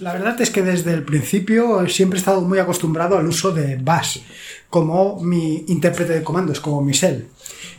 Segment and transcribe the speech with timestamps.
[0.00, 3.76] La verdad es que desde el principio siempre he estado muy acostumbrado al uso de
[3.76, 4.18] Bash
[4.68, 7.28] como mi intérprete de comandos, como mi shell.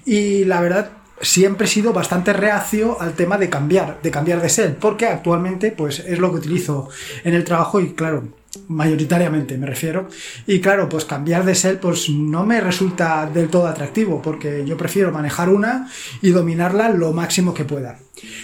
[0.05, 4.49] Y la verdad siempre he sido bastante reacio al tema de cambiar, de cambiar de
[4.49, 6.89] shell, porque actualmente pues es lo que utilizo
[7.23, 8.23] en el trabajo y claro,
[8.67, 10.07] mayoritariamente me refiero.
[10.47, 14.77] Y claro, pues cambiar de shell pues no me resulta del todo atractivo, porque yo
[14.77, 15.89] prefiero manejar una
[16.21, 17.99] y dominarla lo máximo que pueda.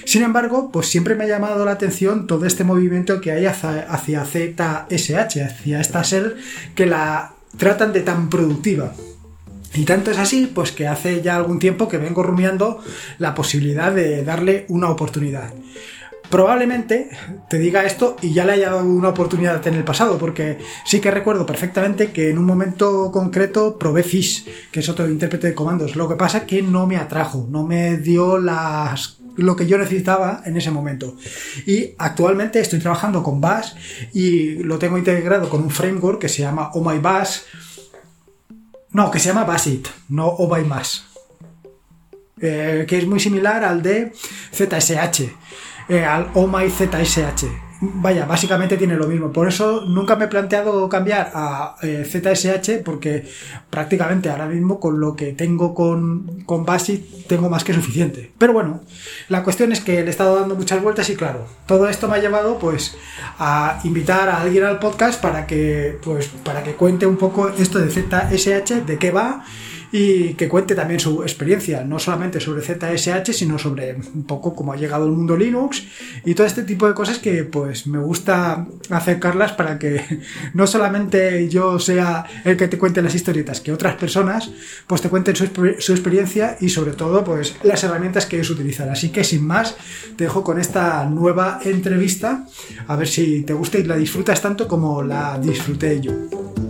[0.06, 4.26] Sin embargo, pues siempre me ha llamado la atención todo este movimiento que hay hacia,
[4.26, 6.36] ZSH, hacia esta shell
[6.76, 8.94] que la tratan de tan productiva.
[9.74, 12.84] Y tanto es así, pues que hace ya algún tiempo que vengo rumiando
[13.20, 15.54] la posibilidad de darle una oportunidad.
[16.32, 17.10] Probablemente
[17.50, 21.02] te diga esto y ya le haya dado una oportunidad en el pasado, porque sí
[21.02, 25.54] que recuerdo perfectamente que en un momento concreto probé Fish, que es otro intérprete de
[25.54, 25.98] comandos.
[25.98, 30.42] Lo que pasa que no me atrajo, no me dio las lo que yo necesitaba
[30.46, 31.18] en ese momento.
[31.66, 33.74] Y actualmente estoy trabajando con Bash
[34.14, 37.40] y lo tengo integrado con un framework que se llama Oh My Bash.
[38.92, 41.00] No, que se llama Basit, no Oh My Bash.
[42.40, 44.14] Eh, que es muy similar al de
[44.54, 45.30] ZSH
[45.92, 47.46] eh, al Oh My ZSH.
[47.82, 49.34] Vaya, básicamente tiene lo mismo.
[49.34, 53.28] Por eso nunca me he planteado cambiar a eh, ZSH porque
[53.70, 58.32] prácticamente ahora mismo con lo que tengo con, con Basic tengo más que suficiente.
[58.38, 58.82] Pero bueno,
[59.28, 62.16] la cuestión es que le he estado dando muchas vueltas y claro, todo esto me
[62.16, 62.96] ha llevado pues
[63.40, 67.80] a invitar a alguien al podcast para que pues para que cuente un poco esto
[67.80, 69.44] de ZSH, de qué va
[69.92, 74.74] y que cuente también su experiencia, no solamente sobre ZSH, sino sobre un poco cómo
[74.74, 75.84] ha llegado el mundo Linux
[76.26, 80.22] y todo este tipo de cosas que pues me gusta acercarlas para que
[80.54, 84.50] no solamente yo sea el que te cuente las historietas, que otras personas
[84.88, 85.48] pues te cuenten su,
[85.80, 88.90] su experiencia y sobre todo pues las herramientas que ellos utilizan.
[88.90, 89.76] Así que sin más,
[90.16, 92.46] te dejo con esta nueva entrevista,
[92.88, 96.61] a ver si te gusta y la disfrutas tanto como la disfruté yo.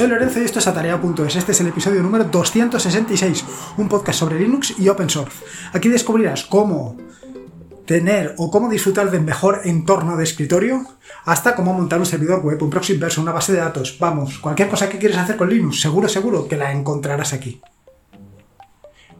[0.00, 1.36] Soy Lorenzo y esto es Atareado.es.
[1.36, 3.44] Este es el episodio número 266,
[3.76, 5.44] un podcast sobre Linux y Open Source.
[5.74, 6.96] Aquí descubrirás cómo
[7.84, 10.86] tener o cómo disfrutar del mejor entorno de escritorio,
[11.26, 13.98] hasta cómo montar un servidor web, un proxy inverso, una base de datos.
[14.00, 17.60] Vamos, cualquier cosa que quieres hacer con Linux, seguro, seguro que la encontrarás aquí.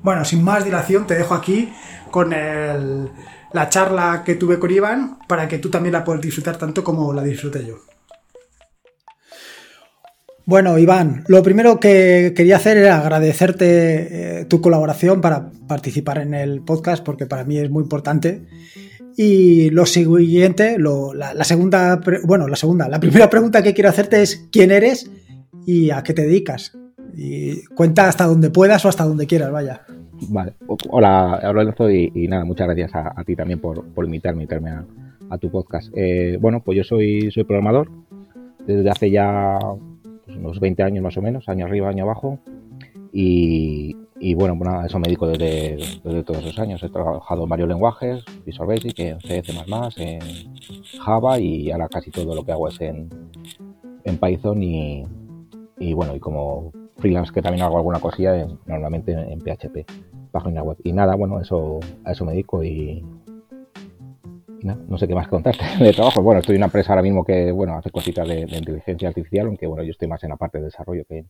[0.02, 1.70] Bueno, sin más dilación, te dejo aquí
[2.10, 6.82] con la charla que tuve con Iván para que tú también la puedas disfrutar tanto
[6.82, 7.89] como la disfruté yo.
[10.50, 16.34] Bueno, Iván, lo primero que quería hacer era agradecerte eh, tu colaboración para participar en
[16.34, 18.42] el podcast, porque para mí es muy importante.
[19.16, 24.48] Y lo siguiente, la, segunda, bueno, la segunda, la primera pregunta que quiero hacerte es
[24.50, 25.08] quién eres
[25.66, 26.76] y a qué te dedicas.
[27.16, 29.82] Y cuenta hasta donde puedas o hasta donde quieras, vaya.
[30.30, 30.54] Vale,
[30.88, 34.70] hola, Lorenzo, y, y nada, muchas gracias a, ti también por, invitarme, invitarme
[35.30, 35.92] a, tu podcast.
[35.94, 37.88] Eh, bueno, pues yo soy, soy programador
[38.66, 39.56] desde hace ya
[40.36, 42.38] unos 20 años más o menos, año arriba, año abajo.
[43.12, 43.94] Y,
[44.34, 46.82] bueno, bueno, eso me dedico desde, todos esos años.
[46.82, 49.52] He trabajado en varios lenguajes, Visual Basic, en C, C++,
[49.96, 50.20] en
[51.00, 53.08] Java y ahora casi todo lo que hago es en,
[54.04, 55.04] en Python y,
[55.78, 59.90] y, bueno, y como freelance que también hago alguna cosilla, normalmente en, PHP,
[60.30, 60.76] página web.
[60.84, 63.04] Y nada, bueno, eso, a eso me dedico y,
[64.62, 66.22] no, sé qué más contarte de trabajo.
[66.22, 69.66] Bueno, estoy en una empresa ahora mismo que, bueno, hace cositas de, inteligencia artificial, aunque,
[69.66, 71.24] bueno, yo estoy más en la parte de desarrollo que,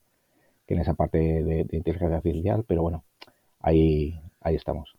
[0.67, 3.05] en esa parte de, inteligencia artificial, pero bueno,
[3.59, 4.95] ahí, ahí estamos.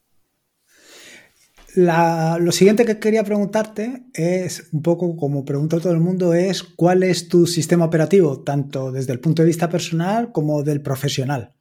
[1.75, 7.03] lo siguiente que quería preguntarte es, un poco como pregunta todo el mundo, es cuál
[7.03, 11.53] es tu sistema operativo, tanto desde el punto de vista personal como del profesional.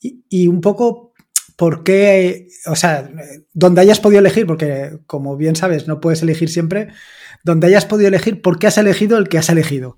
[0.00, 1.07] Y un poco
[1.58, 3.10] ¿por qué, o sea,
[3.52, 6.86] donde hayas podido elegir, porque como bien sabes, no puedes elegir siempre,
[7.42, 9.96] donde hayas podido elegir, ¿por qué has elegido el que has elegido?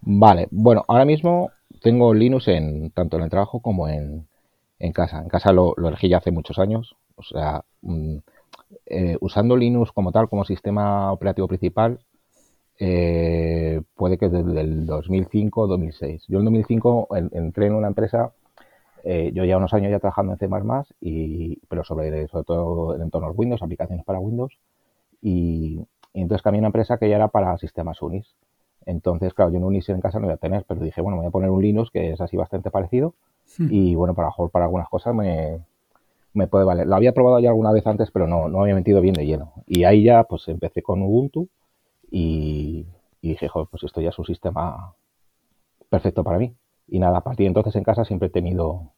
[0.00, 1.50] Vale, bueno, ahora mismo
[1.82, 4.26] tengo Linux en tanto en el trabajo como en,
[4.94, 5.20] casa.
[5.20, 8.16] En casa lo, elegí ya hace muchos años, o sea, mm,
[8.86, 12.00] eh, usando Linux como tal, como sistema operativo principal,
[12.78, 16.24] eh, puede que desde el 2005 o 2006.
[16.26, 18.32] Yo en 2005 entré en una empresa
[19.04, 20.48] eh, yo ya unos años ya trabajando en C++,
[21.00, 24.58] y, pero sobre, sobre todo en entornos Windows, aplicaciones para Windows,
[25.20, 28.34] y, entonces cambié a una empresa que ya era para sistemas Unix.
[28.86, 31.22] Entonces, claro, yo un Unix en casa no voy a tener, pero dije, bueno, me
[31.22, 33.14] voy a poner un Linux que es así bastante parecido,
[33.58, 33.68] hmm.
[33.70, 35.60] y bueno, para para algunas cosas me,
[36.32, 36.86] me puede valer.
[36.86, 39.52] Lo había probado ya alguna vez antes, pero no, no había metido bien de lleno.
[39.66, 41.48] Y ahí ya, pues empecé con Ubuntu,
[42.10, 42.86] y,
[43.20, 44.94] y dije, joder, pues esto ya es un sistema
[45.90, 46.54] perfecto para mí.
[46.86, 48.92] Y nada, a partir de entonces en casa siempre he tenido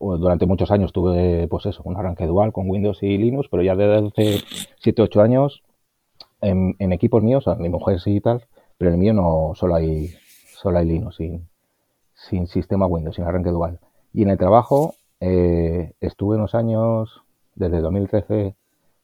[0.00, 3.76] durante muchos años tuve, pues eso, un arranque dual con Windows y Linux, pero ya
[3.76, 4.44] desde hace
[4.80, 5.62] 7, 8 años
[6.40, 8.44] en, equipos míos, mi mujer sí y tal,
[8.76, 10.10] pero en el mío no solo hay,
[10.56, 11.48] solo hay Linux, sin,
[12.14, 13.78] sin sistema Windows, sin arranque dual.
[14.12, 17.22] Y en el trabajo eh, estuve unos años,
[17.54, 18.54] desde 2013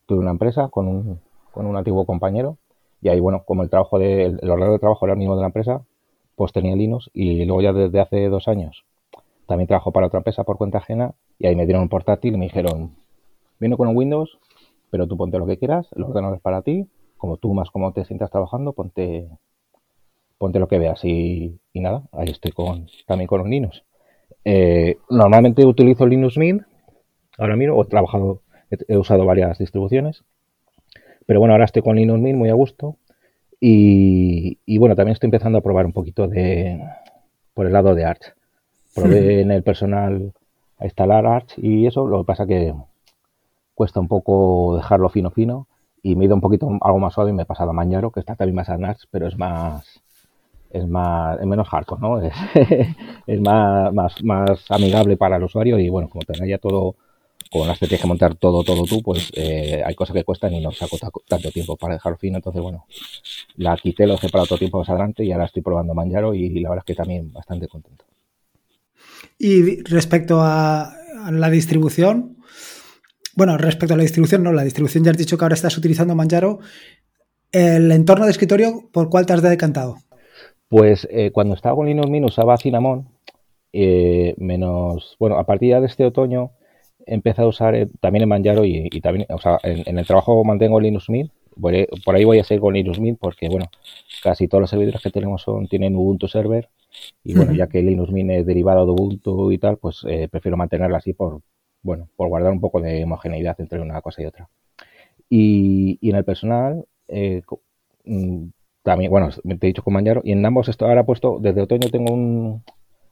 [0.07, 1.21] tuve una empresa con un,
[1.53, 2.59] con un antiguo compañero
[3.01, 5.41] y ahí, bueno, como el trabajo de, el horario de trabajo era el mismo de
[5.41, 5.83] la empresa,
[6.37, 8.85] pues tenía Linux y luego ya desde hace dos años
[9.51, 12.39] también trabajo para otra empresa por cuenta ajena y ahí me dieron un portátil y
[12.39, 12.95] me dijeron,
[13.59, 14.39] viene con un Windows,
[14.93, 16.87] pero tú ponte lo que quieras, el ordenador es para ti,
[17.17, 19.29] como tú más como te sientas trabajando, ponte
[20.39, 23.83] ponte lo que veas y, nada, ahí estoy con también con un Linux.
[24.45, 26.63] Eh, normalmente utilizo Linux Mint,
[27.37, 30.23] ahora mismo, he trabajado, he, usado varias distribuciones,
[31.27, 32.99] pero bueno, ahora estoy con Linux Mint muy a gusto
[33.61, 36.83] y, y, bueno, también estoy empezando a probar un poquito de
[37.55, 38.35] por el lado de Arch.
[38.95, 40.33] Probé en el personal
[40.79, 42.75] a instalar Arch y eso, lo que pasa que
[43.75, 45.67] cuesta un poco dejarlo fino fino
[46.03, 48.11] y me he ido un poquito algo más suave y me he pasado a Manjaro,
[48.11, 50.03] que está también más en Arch, pero es más
[50.71, 52.21] es más es menos hardcore, ¿no?
[52.23, 52.35] Es,
[53.27, 56.95] es más, más, más amigable para el usuario y bueno, como tenés ya todo
[57.51, 60.55] con las que tienes que montar todo, todo tú, pues eh, hay cosas que cuestan
[60.55, 62.37] y no saco tanto tiempo para dejarlo fino.
[62.37, 62.87] Entonces, bueno,
[63.57, 66.49] la quité, lo he para otro tiempo más adelante y ahora estoy probando Manjaro y,
[66.61, 68.05] la verdad es que también bastante contento.
[69.37, 70.95] Y respecto a,
[71.33, 72.37] la distribución,
[73.35, 76.15] bueno, respecto a la distribución, no, la distribución ya has dicho que ahora estás utilizando
[76.15, 76.61] Manjaro.
[77.51, 79.97] ¿El entorno de escritorio por cuál te has decantado?
[80.69, 83.09] Pues eh, cuando estaba con Linux Mint usaba Cinnamon,
[83.73, 86.53] eh, menos, bueno, a partir de este otoño
[87.11, 90.45] he empezado a usar eh, también en Manjaro y, también, o sea, en, el trabajo
[90.45, 93.67] mantengo Linux Mint, por ahí voy a seguir con Linux Mint porque, bueno,
[94.23, 96.69] casi todos los servidores que tenemos son tienen Ubuntu Server
[97.25, 100.97] y, bueno, ya que Linux Mint es derivado de Ubuntu y tal, pues prefiero mantenerlo
[100.97, 101.43] así por,
[101.83, 104.49] bueno, por guardar un poco de homogeneidad entre una cosa y otra.
[105.29, 106.85] Y, y en el personal,
[108.05, 108.45] mm,
[108.85, 111.91] también, bueno, te he dicho con Manjaro, y en ambos esto ahora puesto, desde otoño
[111.91, 112.63] tengo un,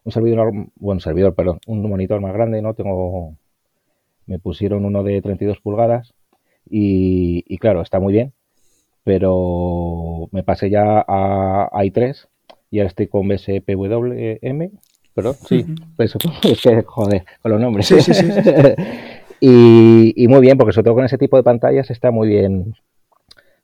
[0.05, 2.75] un servidor, bueno, servidor, perdón, un monitor más grande, ¿no?
[2.75, 3.35] Tengo,
[4.29, 6.15] me pusieron uno de 32 pulgadas
[6.71, 8.33] y, y claro, está muy bien,
[9.03, 12.29] pero me pasé ya a, i3
[12.71, 14.71] y ahora estoy con BSPWM,
[15.15, 15.67] perdón, sí,
[15.99, 17.87] es que, joder, con los nombres.
[17.87, 18.27] Sí, sí, sí.
[19.41, 22.75] y, y muy bien, porque sobre todo con ese tipo de pantallas está muy bien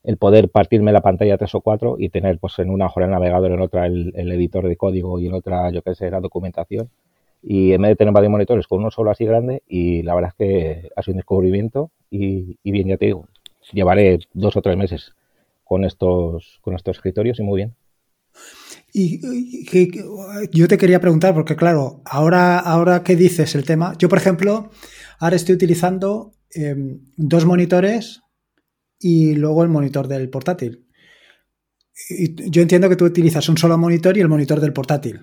[0.05, 3.11] el poder partirme la pantalla tres o cuatro y tener pues en una hoja el
[3.11, 6.91] navegador, en otra el, editor de código y en otra, yo qué sé, la documentación.
[7.47, 10.31] Y en vez de tener varios monitores con uno solo así grande, y la verdad
[10.31, 13.29] es que ha sido un descubrimiento y, bien, ya te digo,
[13.73, 15.13] llevaré dos o tres meses
[15.63, 17.75] con estos, con estos escritorios y muy bien.
[18.95, 19.21] Y,
[20.53, 24.71] yo te quería preguntar, porque claro, ahora, ahora que dices el tema, yo por ejemplo,
[25.19, 28.23] ahora estoy utilizando em, dos monitores
[28.99, 30.87] y luego el monitor del portátil.
[32.09, 35.21] Y yo entiendo que tú utilizas un solo monitor y el monitor del portátil.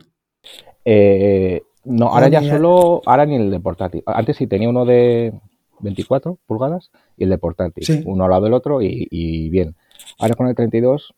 [0.85, 4.03] Eh, no, ahora ya solo, ahora ni el de portátil.
[4.05, 5.33] Antes sí tenía uno de
[5.79, 9.75] 24 pulgadas y el de portátil, uno al lado del otro y, bien.
[10.19, 11.13] Ahora con el 32,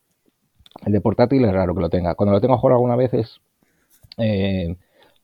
[0.86, 2.14] el de portátil es raro que lo tenga.
[2.14, 3.40] Cuando lo tengo a jugar alguna vez es
[4.18, 4.76] eh,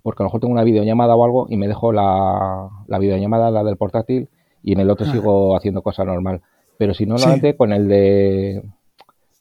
[0.03, 3.51] porque a lo mejor tengo una videollamada o algo y me dejo la, la videollamada,
[3.51, 4.29] la del portátil,
[4.63, 5.13] y en el otro ah.
[5.13, 6.43] sigo haciendo cosas normal.
[6.79, 8.63] Pero si no, normalmente con el de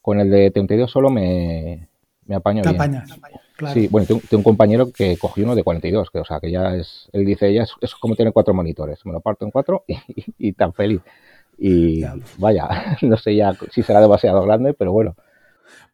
[0.01, 1.87] con el de 32 solo me,
[2.25, 3.09] me apaño Te Apañas,
[3.59, 3.73] claro.
[3.73, 6.75] Sí, bueno, tengo, un compañero que cogió uno de 42, que o sea, que ya
[6.75, 9.83] es, él dice, ya es, como tener cuatro monitores, me lo parto en cuatro
[10.37, 11.01] y, tan feliz.
[11.57, 12.01] Y
[12.37, 12.69] vaya,
[13.01, 15.15] no sé ya si será demasiado grande, pero bueno,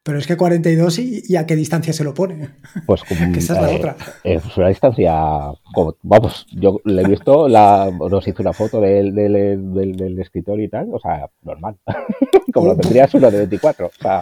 [0.06, 2.50] pero es que 42 y, a qué distancia se lo pone.
[2.86, 3.96] Pues como, que esa es la eh, otra.
[4.24, 5.12] Es una distancia,
[6.04, 10.70] vamos, yo le he visto, la, nos hizo una foto del, del, del, escritorio y
[10.70, 11.78] tal, o sea, normal.
[12.54, 13.88] como lo tendrías uno de 24.
[13.88, 14.22] O sea,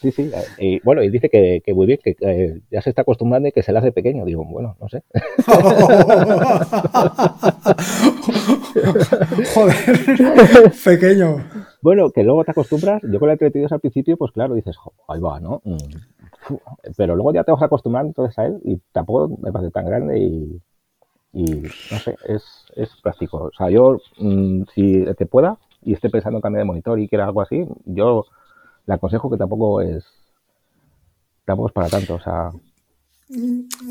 [0.00, 0.28] sí, sí.
[0.58, 3.72] Y bueno, y dice que, muy bien, que ya se está acostumbrando y que se
[3.72, 4.24] le hace pequeño.
[4.24, 5.04] Digo, bueno, no sé.
[9.54, 11.44] Joder, pequeño.
[11.82, 13.02] Bueno, que luego te acostumbras.
[13.02, 14.76] Yo con la 32 al principio, pues claro, dices,
[15.08, 15.62] ahí va, ¿no?
[15.64, 15.76] Mm,
[16.96, 20.18] pero luego ya te vas acostumbrando entonces a él y tampoco me parece tan grande
[20.18, 20.60] y,
[21.42, 22.42] no sé, es,
[22.76, 23.44] es práctico.
[23.44, 27.08] O sea, yo, mm, si te pueda y esté pensando en cambiar de monitor y
[27.08, 28.26] quiera algo así, yo
[28.86, 30.04] le aconsejo que tampoco es
[31.44, 32.52] tampoco es para tanto, o sea.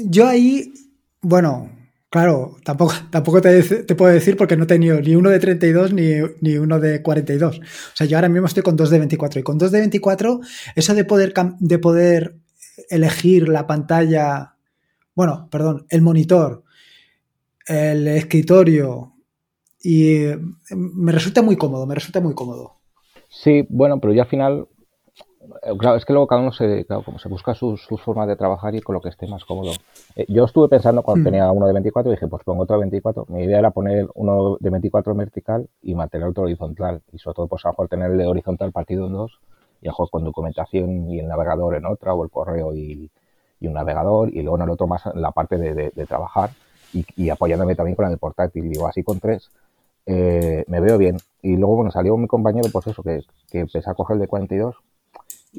[0.05, 0.73] Yo ahí,
[1.21, 1.69] bueno,
[2.09, 6.11] claro, tampoco, tampoco te, puedo decir porque no he tenido ni uno de 32 ni,
[6.41, 7.59] ni, uno de 42.
[7.59, 7.61] O
[7.95, 10.41] sea, yo ahora mismo estoy con dos de 24 y con dos de 24,
[10.75, 12.35] eso de poder, de poder
[12.89, 14.55] elegir la pantalla,
[15.15, 16.63] bueno, perdón, el monitor,
[17.67, 19.13] el escritorio
[19.81, 20.25] y
[20.71, 22.79] me resulta muy cómodo, me resulta muy cómodo.
[23.29, 24.78] Sí, bueno, pero ya al final, eh,
[25.77, 28.75] claro, es que luego cada uno se, claro, como se busca sus, formas de trabajar
[28.75, 29.71] y con lo que esté más cómodo.
[30.15, 31.25] Eh, yo estuve pensando cuando hmm.
[31.25, 33.25] tenía uno de 24, dije, pues pongo otro de 24.
[33.29, 37.01] Mi idea era poner uno de 24 vertical y mantener otro horizontal.
[37.11, 39.39] Y sobre todo, pues a lo mejor tener el de horizontal partido en dos
[39.81, 43.09] y a lo mejor con documentación y el navegador en otra o el correo y,
[43.61, 46.51] un navegador y luego en el otro más la parte de, trabajar
[46.93, 48.65] y, apoyándome también con de portátil.
[48.65, 49.49] Y digo, así con tres
[50.05, 51.17] eh, me veo bien.
[51.41, 54.27] Y luego, bueno, salió mi compañero, pues eso, que, que empecé a coger el de
[54.27, 54.75] 42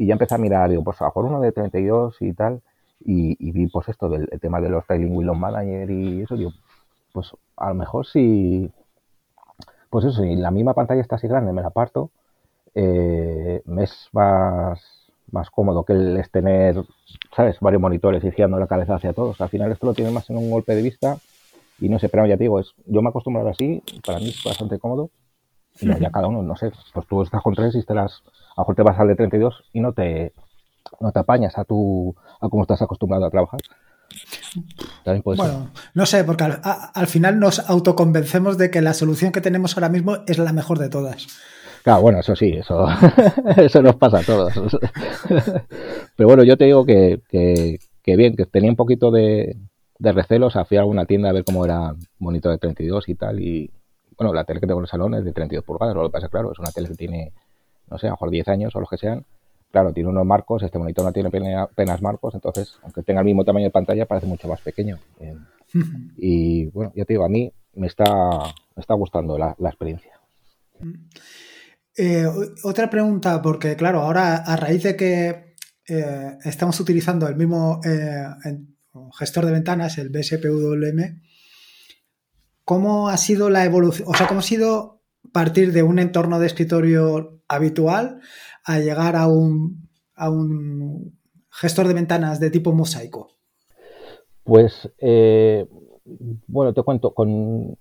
[0.00, 2.62] y ya empecé a mirar, digo, pues a mejor uno de 32 y tal,
[3.04, 6.52] y, vi pues esto del tema de los Trailing Willow Manager y eso, digo,
[7.12, 8.70] pues a lo mejor si,
[9.90, 12.10] pues eso, si la misma pantalla está así grande, me la parto,
[12.74, 14.80] eh, me es más,
[15.32, 16.82] más cómodo que el tener,
[17.36, 19.38] ¿sabes?, varios monitores y girando la cabeza hacia todos.
[19.42, 21.18] Al final esto lo tiene más en un golpe de vista
[21.78, 24.30] y no sé, pero ya te digo, es, yo me he acostumbrado así, para mí
[24.30, 25.10] es bastante cómodo.
[25.80, 28.22] Y ya cada uno, no sé, pues tú estás con tres y te las,
[28.56, 30.32] a lo mejor te vas al de 32 y no te,
[31.00, 33.60] no te apañas a tu, a cómo estás acostumbrado a trabajar.
[35.24, 39.88] bueno, no sé, porque al, final nos autoconvencemos de que la solución que tenemos ahora
[39.88, 41.28] mismo es la mejor de todas.
[41.82, 42.86] Claro, bueno, eso sí, eso,
[43.56, 44.52] eso nos pasa a todos.
[46.16, 49.56] Pero bueno, yo te digo que, que, que bien, que tenía un poquito de,
[49.98, 53.40] de recelos, fui a alguna tienda a ver cómo era monitor de 32 y tal,
[53.40, 53.70] y
[54.20, 56.28] bueno, la tele que tengo en el salón es de 32 pulgadas, lo que pasa,
[56.28, 57.32] claro, es una tele que tiene,
[57.88, 59.24] no sé, a lo mejor 10 años o los que sean,
[59.72, 63.46] claro, tiene unos marcos, este monitor no tiene apenas marcos, entonces, aunque tenga el mismo
[63.46, 64.98] tamaño de pantalla, parece mucho más pequeño.
[65.20, 65.34] Eh,
[66.18, 68.04] y bueno, ya te digo, a mí me está,
[68.76, 70.12] me está gustando la, experiencia.
[71.96, 72.26] Eh,
[72.62, 75.54] otra pregunta, porque claro, ahora a raíz de que
[75.88, 77.80] eh, estamos utilizando el mismo
[79.18, 81.22] gestor de ventanas, el BSPWM,
[82.70, 84.06] ¿cómo ha sido la evolución?
[84.08, 85.00] O sea, ¿cómo ha sido
[85.32, 88.20] partir de un entorno de escritorio habitual
[88.64, 91.18] a llegar a un, a un
[91.50, 93.26] gestor de ventanas de tipo mosaico?
[94.44, 95.66] Pues, eh,
[96.46, 97.76] bueno, te cuento, con,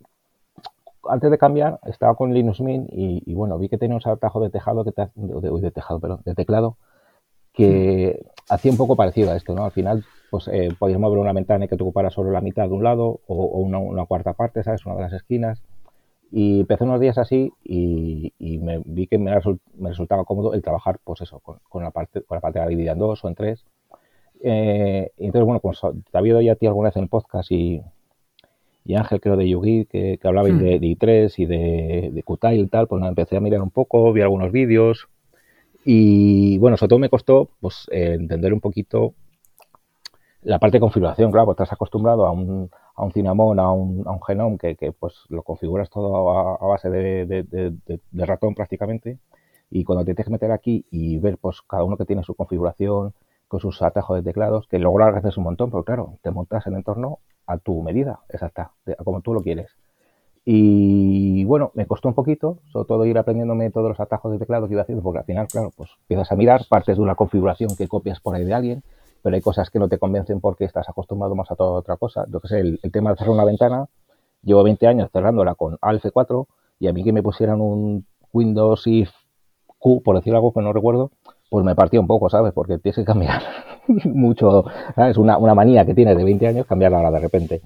[1.08, 4.50] antes de cambiar estaba con Linux Mint y, bueno, vi que tenía un atajo de
[4.50, 6.78] tejado, que de, de, tejado, perdón, de teclado,
[7.54, 9.66] que hacía un poco parecido a esto, ¿no?
[9.66, 12.68] Al final pues eh, podías mover una ventana y que te ocupara solo la mitad
[12.68, 14.86] de un lado o, una, cuarta parte, ¿sabes?
[14.86, 15.62] Una de las esquinas.
[16.32, 19.34] Y empecé unos días así y, me vi que me,
[19.80, 23.24] resultaba cómodo el trabajar, pues eso, con, la parte con la parte dividida en dos
[23.24, 23.66] o en tres.
[24.42, 27.52] Eh, entonces, bueno, pues te había oído ya a ti alguna vez en el podcast
[27.52, 27.82] y,
[28.86, 30.60] y Ángel, creo, de Yugi, que, que hablabais hmm.
[30.60, 34.14] de, i3 y de, de Qtile y tal, pues nada, empecé a mirar un poco,
[34.14, 35.10] vi algunos vídeos
[35.86, 39.14] y, bueno, sobre todo me costó, pues, eh, entender un poquito
[40.42, 44.08] la parte de configuración, claro, pues estás acostumbrado a un, a un Cinnamon, a un,
[44.08, 49.20] a un Genome que, que, pues lo configuras todo a, base de, de, ratón prácticamente
[49.70, 52.36] y cuando te tienes que meter aquí y ver pues cada uno que tiene su
[52.36, 53.14] configuración
[53.48, 56.66] con sus atajos de teclados, que luego lo agradeces un montón, pero claro, te montas
[56.68, 58.72] el entorno a tu medida, exacta,
[59.04, 59.76] como tú lo quieres.
[60.46, 64.68] Y bueno, me costó un poquito, sobre todo ir aprendiéndome todos los atajos de teclado
[64.68, 67.76] que iba haciendo, porque al final, claro, pues empiezas a mirar partes de una configuración
[67.76, 68.84] que copias por ahí de alguien,
[69.22, 72.26] pero hay cosas que no te convencen porque estás acostumbrado más a toda otra cosa.
[72.32, 73.86] Yo que sé, el, tema de cerrar una ventana,
[74.44, 76.48] llevo 20 años cerrándola con ALF 4
[76.80, 79.08] y a mí que me pusieran un Windows y
[79.78, 81.12] Q, por decir algo que no recuerdo,
[81.50, 82.54] pues me partía un poco, ¿sabes?
[82.54, 83.42] Porque tienes que cambiar
[84.06, 85.18] mucho, ¿sabes?
[85.18, 87.62] Una, una manía que tienes de 20 años, cambiarla ahora de repente.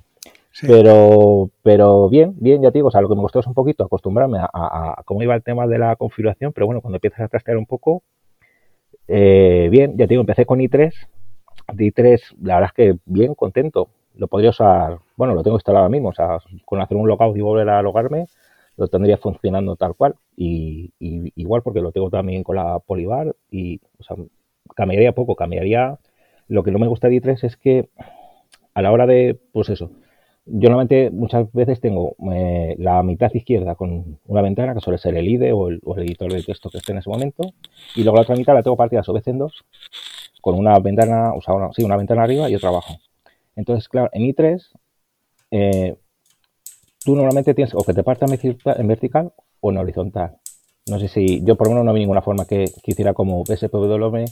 [0.62, 3.56] Pero, pero bien, bien, ya te digo, o sea, lo que me costó es un
[3.56, 7.28] poquito acostumbrarme a, cómo iba el tema de la configuración, pero bueno, cuando empiezas a
[7.28, 8.04] trastear un poco,
[9.08, 10.94] eh, bien, ya te digo, empecé con i3,
[11.72, 13.90] de i3, la verdad es que bien contento.
[14.16, 17.36] Lo podría usar, bueno, lo tengo instalado ahora mismo, o sea, con hacer un logout
[17.36, 18.28] y volver a logarme,
[18.78, 20.16] lo tendría funcionando tal cual.
[20.36, 24.18] Y, igual porque lo tengo también con la Polibar y, o sea,
[24.76, 25.98] cambiaría poco, cambiaría.
[26.48, 27.90] Lo que no me gusta de i3 es que
[28.74, 29.92] a la hora de, pues eso,
[30.46, 35.16] yo normalmente muchas veces tengo eh, la mitad izquierda con una ventana que suele ser
[35.16, 37.54] el IDE o el, editor de texto que esté en ese momento
[37.96, 39.64] y luego la otra mitad la tengo partida a su vez en dos
[40.44, 42.98] con una ventana, o sea, una, sí, una ventana arriba y otra abajo.
[43.56, 44.62] Entonces, claro, en i3
[45.52, 45.96] eh,
[47.06, 49.32] tú normalmente tienes o que te parta en vertical
[49.62, 50.36] o en horizontal.
[50.90, 53.46] No sé si yo por lo menos no vi ninguna forma que, que hiciera como
[53.46, 54.26] SPWM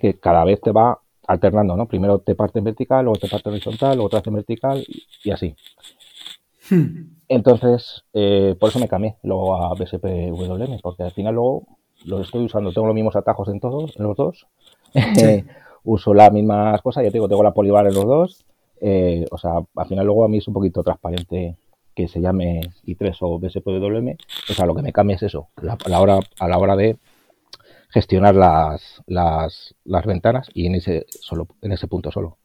[0.00, 1.86] que cada vez te va alternando, ¿no?
[1.86, 4.84] Primero te parte en vertical, luego te parte en horizontal, luego te hace en vertical
[5.22, 5.54] y, así.
[6.68, 7.18] Hmm.
[7.28, 11.68] Entonces, eh, por eso me cambié luego a BSPWM, porque al final luego
[12.04, 14.46] los estoy usando, tengo los mismos atajos en todos, en los dos,
[15.84, 18.44] uso las mismas cosas, ya te digo, tengo la polibar en los dos,
[18.80, 21.56] eh, o sea, al final luego a mí es un poquito transparente
[21.94, 24.16] que se llame i3 o BSPWM,
[24.50, 26.96] o sea, lo que me cambia es eso, la, la hora, a la hora de
[27.90, 32.38] gestionar las, las, las ventanas y en ese, solo, en ese punto solo.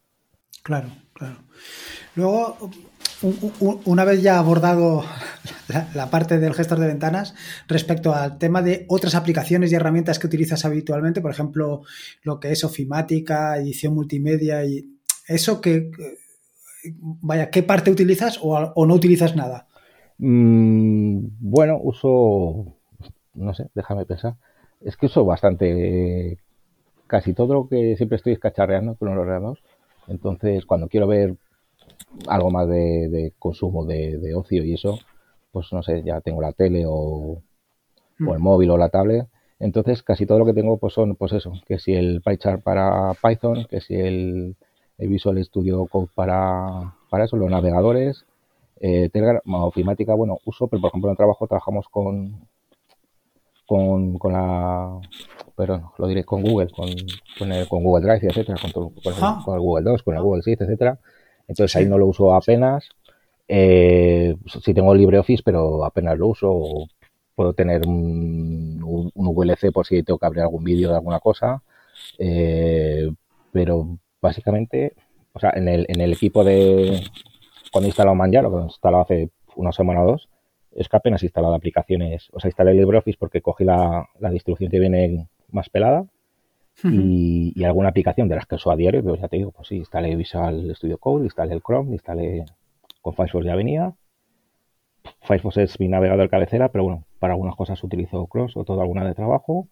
[0.64, 1.36] Claro, claro.
[2.16, 2.58] Luego,
[3.22, 5.04] una vez ya abordado
[5.96, 7.36] la, parte del gestor de ventanas,
[7.68, 11.84] respecto al tema de otras aplicaciones y herramientas que utilizas habitualmente, por ejemplo,
[12.24, 14.86] lo que es ofimática, edición multimedia y
[15.28, 15.92] eso que,
[17.22, 19.68] vaya, ¿qué parte utilizas o, no utilizas nada?
[20.18, 22.78] Mm, bueno, uso,
[23.34, 24.36] no sé, déjame pensar.
[24.82, 26.38] Es que uso bastante,
[27.08, 29.60] casi todo lo que siempre estoy escacharreando con los ordenador.
[30.08, 31.36] Entonces, cuando quiero ver
[32.28, 35.00] algo más de, consumo de, ocio y eso,
[35.52, 37.42] pues no sé, ya tengo la tele o,
[38.20, 38.42] el mm.
[38.42, 39.28] móvil o la tablet.
[39.60, 43.14] Entonces casi todo lo que tengo pues son pues eso, que si el PyChart para
[43.22, 44.56] Python, que si el,
[44.98, 48.26] Visual Studio Code para, para eso, los navegadores,
[48.80, 52.48] eh, Telegram, ofimática, bueno, uso, pero por ejemplo en el trabajo trabajamos con
[53.66, 55.00] con, con la
[55.56, 56.90] perdón, lo diré con Google, con,
[57.40, 59.42] con, el, con Google Drive, etcétera, con, con, el, ah.
[59.44, 61.00] con, el, Google 2, con el Google Sheet, etcétera.
[61.48, 62.90] Entonces ahí no lo uso apenas.
[63.48, 66.88] Eh, sí tengo LibreOffice, pero apenas lo uso.
[67.36, 71.62] Puedo tener un, un, VLC por si tengo que abrir algún vídeo de alguna cosa.
[72.20, 73.10] Eh,
[73.52, 74.94] pero básicamente,
[75.34, 77.02] o sea, en el, en el equipo de
[77.72, 80.30] cuando he instalado Manjaro, que he instalado hace una semana o dos,
[80.72, 82.30] es que apenas he instalado aplicaciones.
[82.34, 86.06] O sea, instalé LibreOffice porque cogí la, la distribución que viene más pelada
[86.84, 89.78] y, alguna aplicación de las que uso a diario, pero ya te digo, pues sí,
[89.78, 92.46] instalé Visual Studio Code, instalé el Chrome, instalé
[93.02, 93.94] con Firefox ya venía.
[95.22, 99.06] Firefox es mi navegador cabecera, pero bueno, para algunas cosas utilizo Cross o toda alguna
[99.06, 99.68] de trabajo.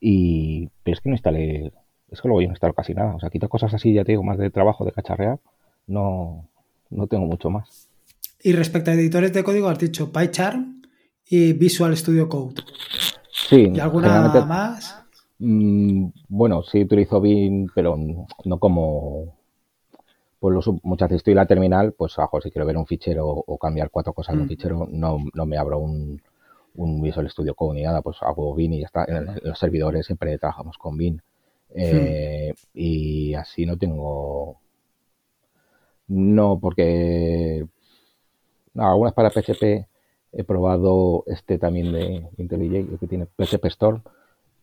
[0.00, 1.72] Y pero es que no instalé,
[2.10, 3.14] es que luego yo no instalo casi nada.
[3.14, 5.40] O sea, quito cosas así, ya te digo, más de trabajo, de cacharrear,
[5.86, 6.48] no,
[6.90, 7.88] no tengo mucho más.
[8.42, 10.82] Y respecto a editores de código, has dicho PyCharm
[11.26, 12.62] y Visual Studio Code.
[13.32, 13.72] Sí.
[13.74, 15.07] ¿Y alguna más?
[15.38, 17.96] Mm, bueno, sí utilizo BIM, pero
[18.44, 19.36] no como
[20.40, 23.26] pues lo, muchas veces estoy en la terminal, pues ajo, si quiero ver un fichero
[23.26, 24.48] o cambiar cuatro cosas en un mm.
[24.48, 26.20] fichero, no, no me abro un,
[26.78, 29.04] un Visual Studio Code ni nada, pues hago BIM y ya está.
[29.06, 31.18] En, los servidores siempre trabajamos con BIM.
[31.74, 34.60] Eh, y así no tengo.
[36.06, 37.66] No, porque.
[38.74, 39.86] No, algunas para PHP
[40.32, 44.00] he probado este también de IntelliJ, que tiene PHP Store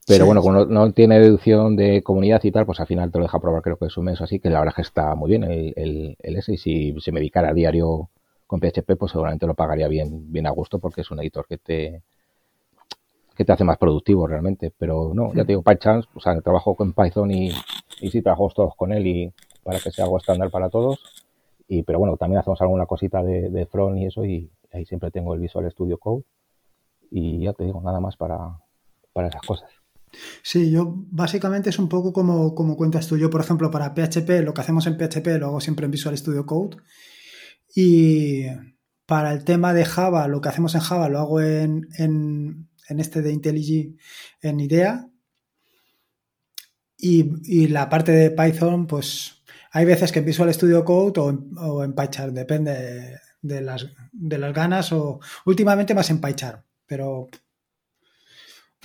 [0.07, 3.25] pero bueno, como no, tiene deducción de comunidad y tal, pues al final te lo
[3.25, 5.29] deja probar, creo que es un mes así, que la verdad es que está muy
[5.29, 6.53] bien el, el, el S.
[6.53, 8.09] Y si se me dedicara a diario
[8.45, 11.57] con PHP, pues seguramente lo pagaría bien, bien a gusto porque es un editor que
[11.57, 12.03] te
[13.35, 14.71] que te hace más productivo realmente.
[14.77, 17.51] Pero no, ya te digo, PyChance, o sea, trabajo con Python y,
[17.99, 20.99] y sí, trabajamos todos con él y para que sea algo estándar para todos.
[21.67, 25.11] Y, pero bueno, también hacemos alguna cosita de, de front y eso y ahí siempre
[25.11, 26.23] tengo el Visual Studio Code.
[27.11, 28.59] Y ya te digo, nada más para,
[29.13, 29.69] para esas cosas.
[30.41, 33.17] Sí, yo básicamente es un poco como, como cuentas tú.
[33.17, 36.17] Yo, por ejemplo, para PHP, lo que hacemos en PHP lo hago siempre en Visual
[36.17, 36.77] Studio Code.
[37.75, 38.45] Y
[39.05, 43.21] para el tema de Java, lo que hacemos en Java lo hago en, en, este
[43.21, 43.95] de IntelliJ
[44.41, 45.09] en IDEA.
[46.97, 51.51] Y, la parte de Python, pues hay veces que en Visual Studio Code o en,
[51.57, 57.27] o en PyCharm, depende de, las, de las ganas o últimamente más en PyCharm, pero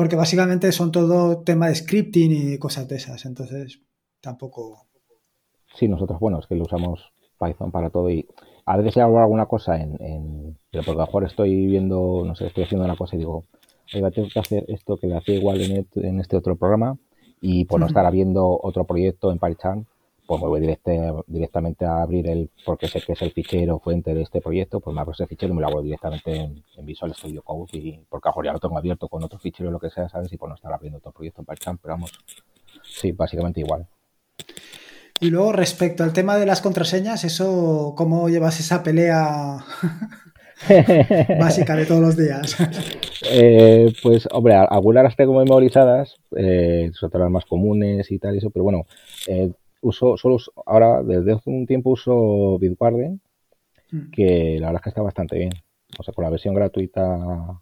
[0.01, 3.83] porque básicamente son todo tema de scripting y cosas de esas, entonces
[4.23, 4.87] tampoco...
[5.75, 8.27] Sí, nosotros, bueno, es que lo usamos Python para todo y
[8.65, 12.35] a veces hago alguna cosa en, en pero porque a lo mejor estoy viendo, no
[12.35, 13.45] sé, estoy haciendo una cosa y digo,
[13.95, 16.97] oiga, tengo que hacer esto que le hacía igual en, en este otro programa
[17.43, 19.85] y por no estar habiendo otro proyecto en PyCharm,
[20.31, 20.61] pues me voy
[21.27, 24.95] directamente a abrir el, porque sé que es el fichero fuente de este proyecto, pues
[24.95, 28.29] me abro ese fichero y me lo hago directamente en, Visual Studio Code y porque
[28.29, 30.33] ahora ya lo tengo abierto con otro fichero o lo que sea, ¿sabes?
[30.33, 32.13] Y por no estar abriendo otro proyecto en PyChamp, pero vamos,
[32.85, 33.89] sí, básicamente igual.
[35.19, 39.65] Y luego respecto al tema de las contraseñas, eso, ¿cómo llevas esa pelea
[41.41, 42.57] básica de todos los días?
[43.33, 48.37] Eh, pues, hombre, algunas las tengo memorizadas, eh, sobre todo las más comunes y tal,
[48.37, 48.87] y eso, pero bueno,
[49.27, 53.21] eh, uso, solo ahora desde hace un tiempo uso Bitwarden,
[53.91, 54.11] mm.
[54.11, 55.53] que la verdad es que está bastante bien.
[55.99, 57.61] O sea, con la versión gratuita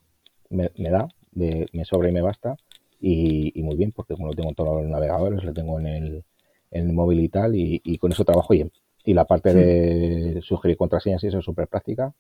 [0.50, 2.57] me, da, me sobra y me basta.
[3.00, 6.24] Y, muy bien, porque como lo tengo en todos los navegadores, lo tengo en el,
[6.70, 8.72] en el móvil y tal, y, con eso trabajo bien.
[9.04, 12.12] Y la parte de sugerir contraseñas y eso es súper práctica.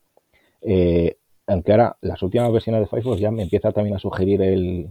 [0.62, 4.90] Eh, aunque ahora las últimas versiones de Firefox ya me empieza también a sugerir el,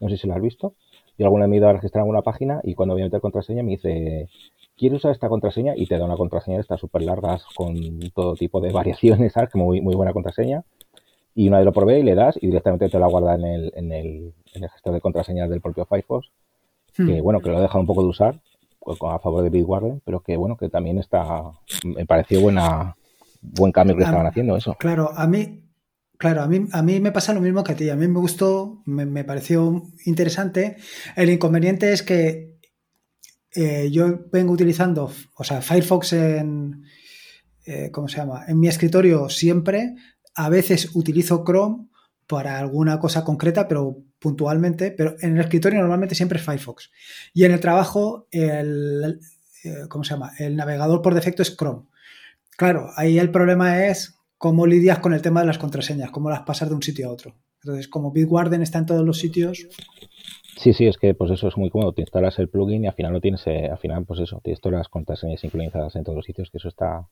[0.00, 0.74] no sé si lo has visto,
[1.18, 3.06] yo alguna vez me he ido a registrar en una página y cuando voy a
[3.06, 4.28] meter contraseña me dice,
[4.76, 5.74] ¿quieres usar esta contraseña?
[5.76, 7.74] Y te da una contraseña de estas súper largas con
[8.14, 9.50] todo tipo de variaciones, ¿sabes?
[9.50, 10.64] Que muy, muy buena contraseña.
[11.34, 13.72] Y una vez lo probé y le das y directamente te la guarda en el,
[13.74, 16.28] en el, en el gestor de contraseñas del propio Firefox.
[16.96, 18.40] Que bueno, que lo he dejado un poco de usar
[19.02, 21.52] a favor de Bitwarden, pero que bueno, que también está,
[21.84, 22.96] me pareció buena,
[23.40, 24.74] buen cambio que estaban haciendo eso.
[24.78, 25.62] Claro, a mí,
[26.18, 27.88] Claro, a mí, a mí me pasa lo mismo que a ti.
[27.90, 30.76] A mí me gustó, me, pareció interesante.
[31.14, 32.58] El inconveniente es que
[33.54, 36.82] eh, yo vengo utilizando, o sea, Firefox en,
[37.64, 38.44] eh, ¿cómo se llama?
[38.48, 39.94] En mi escritorio siempre.
[40.34, 41.86] A veces utilizo Chrome
[42.26, 44.90] para alguna cosa concreta, pero puntualmente.
[44.90, 46.90] Pero en el escritorio normalmente siempre es Firefox.
[47.32, 48.50] Y en el trabajo, eh,
[49.88, 50.32] ¿cómo se llama?
[50.36, 51.86] El navegador por defecto es Chrome.
[52.56, 56.42] Claro, ahí el problema es cómo lidias con el tema de las contraseñas, cómo las
[56.42, 57.34] pasas de un sitio a otro.
[57.62, 59.66] Entonces, como Bitwarden está en todos los sitios.
[60.56, 61.92] Sí, sí, es que pues eso es muy cómodo.
[61.92, 64.60] Te instalas el plugin y al final no tienes, eh, al final pues eso, tienes
[64.60, 67.08] todas las contraseñas sincronizadas en todos los sitios, que eso está,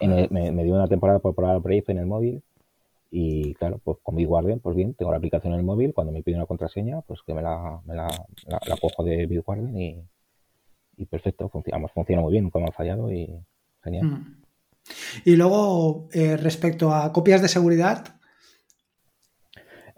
[0.00, 2.42] me, dio una temporada por probar Brave en el móvil
[3.10, 6.22] y claro, pues con Bitwarden, pues bien, tengo la aplicación en el móvil, cuando me
[6.22, 8.08] pide una contraseña, pues que me la, me la,
[8.46, 10.02] la, cojo de Bitwarden y,
[10.96, 13.30] y perfecto, funciona, funciona muy bien, nunca me ha fallado y
[13.82, 14.06] genial.
[14.06, 14.43] Mm.
[15.24, 18.16] Y luego, eh, respecto a copias de seguridad.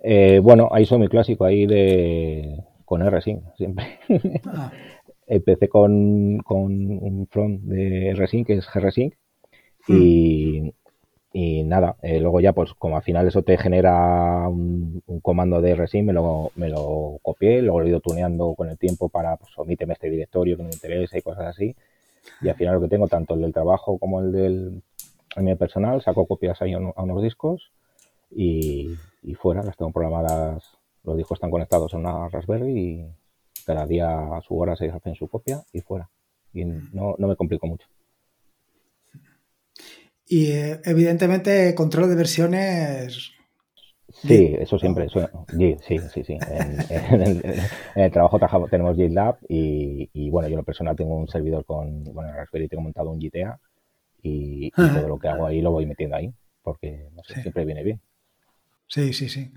[0.02, 3.98] Eh, bueno, ahí soy muy clásico, ahí de con RSync, siempre.
[4.46, 4.72] Ah.
[5.28, 9.12] Empecé con, con, un front de RSync, que es GRSync,
[9.88, 10.72] y,
[11.32, 15.74] y nada, eh, luego ya pues como al final eso te genera un, comando de
[15.74, 19.36] RSync, me lo, me lo copié, luego lo he ido tuneando con el tiempo para,
[19.36, 21.74] pues omíteme este directorio que me interesa y cosas así.
[22.40, 24.82] Y al final lo que tengo, tanto el del trabajo como el del
[25.36, 27.70] el personal, saco copias ahí a, unos discos
[28.30, 28.96] y,
[29.38, 30.64] fuera, las tengo programadas,
[31.04, 33.06] los discos están conectados a una Raspberry y
[33.66, 36.08] cada día a su hora se hacen su copia y fuera.
[36.52, 37.86] Y no, no me complico mucho.
[40.28, 43.35] Y eh, evidentemente control de versiones
[44.26, 45.08] Sí, eso siempre.
[45.08, 46.38] sí, sí, sí.
[46.50, 51.64] En, el, trabajo tenemos GitLab y, y, bueno, yo en lo personal tengo un servidor
[51.64, 53.58] con, bueno, en Raspberry tengo montado un GTA
[54.22, 57.84] y, todo lo que hago ahí lo voy metiendo ahí porque, no sé, siempre viene
[57.84, 58.00] bien.
[58.88, 59.52] Sí, sí, sí.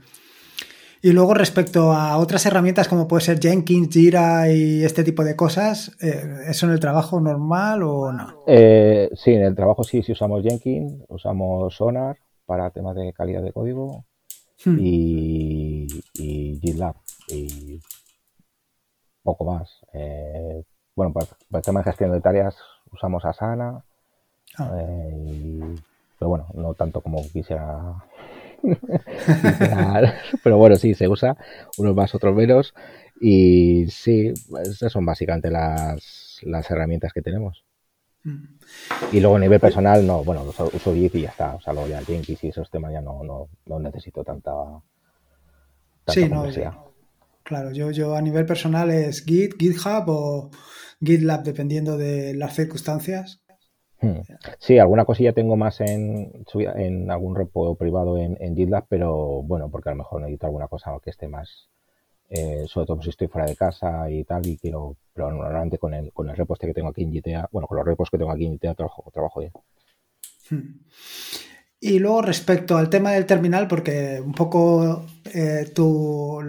[1.01, 5.35] Y luego respecto a otras herramientas como puede ser Jenkins, Jira y este tipo de
[5.35, 8.43] cosas, eh, ¿eso en el trabajo normal o no?
[8.45, 13.41] Eh, sí, en el trabajo sí, sí usamos Jenkins, usamos Sonar para temas de calidad
[13.41, 14.05] de código
[14.63, 14.77] Hmm.
[14.79, 16.95] y, y, GitLab
[17.29, 17.79] y
[19.23, 19.69] poco más.
[19.93, 20.63] Eh,
[20.95, 22.57] bueno, para, el tema de gestión de tareas
[22.91, 23.83] usamos Asana,
[24.57, 24.71] ah.
[24.77, 25.75] eh,
[26.17, 28.03] pero bueno, no tanto como quisiera.
[30.43, 31.37] pero bueno, sí, se usa,
[31.77, 32.73] unos más, otros menos.
[33.21, 37.63] Y sí, esas son básicamente las, las herramientas que tenemos.
[39.11, 41.55] Y luego a nivel personal, no, bueno, uso, Git y ya está.
[41.55, 44.51] O sea, luego ya Jenkins y esos temas ya no, no, no necesito tanta,
[46.07, 46.45] sí, no,
[47.43, 50.51] Claro, yo, yo a nivel personal es Git, GitHub o
[51.03, 53.41] GitLab, dependiendo de las circunstancias.
[54.01, 54.19] Hmm.
[54.59, 59.69] Sí, alguna cosilla tengo más en, en algún repo privado en, en GitLab, pero bueno,
[59.71, 61.69] porque a lo mejor necesito alguna cosa que esté más,
[62.29, 65.93] eh, sobre todo si estoy fuera de casa y tal, y quiero, pero normalmente con
[65.93, 68.17] el, con el repo este que tengo aquí en GTA, bueno, con los repos que
[68.17, 69.51] tengo aquí en GTA trabajo, trabajo bien.
[70.49, 70.79] Hmm.
[71.81, 76.39] Y luego respecto al tema del terminal, porque un poco eh, tu,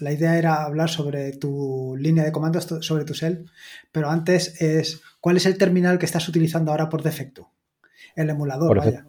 [0.00, 3.44] la idea era hablar sobre tu línea de comandos, sobre tu cell,
[3.92, 7.50] pero antes es, ¿cuál es el terminal que estás utilizando ahora por defecto?
[8.16, 9.06] El emulador, vaya.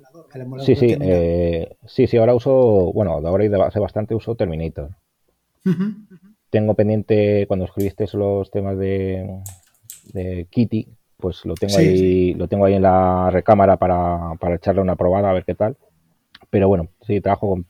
[0.64, 4.92] sí, sí, eh, sí, sí, ahora uso, bueno, ahora y hace bastante uso Terminator.
[6.50, 9.42] Tengo pendiente, cuando escribiste los temas de,
[10.50, 15.30] Kitty, pues lo tengo ahí, lo tengo ahí en la recámara para, echarle una probada
[15.30, 15.76] a ver qué tal.
[16.50, 17.66] Pero bueno, sí, trabajo con,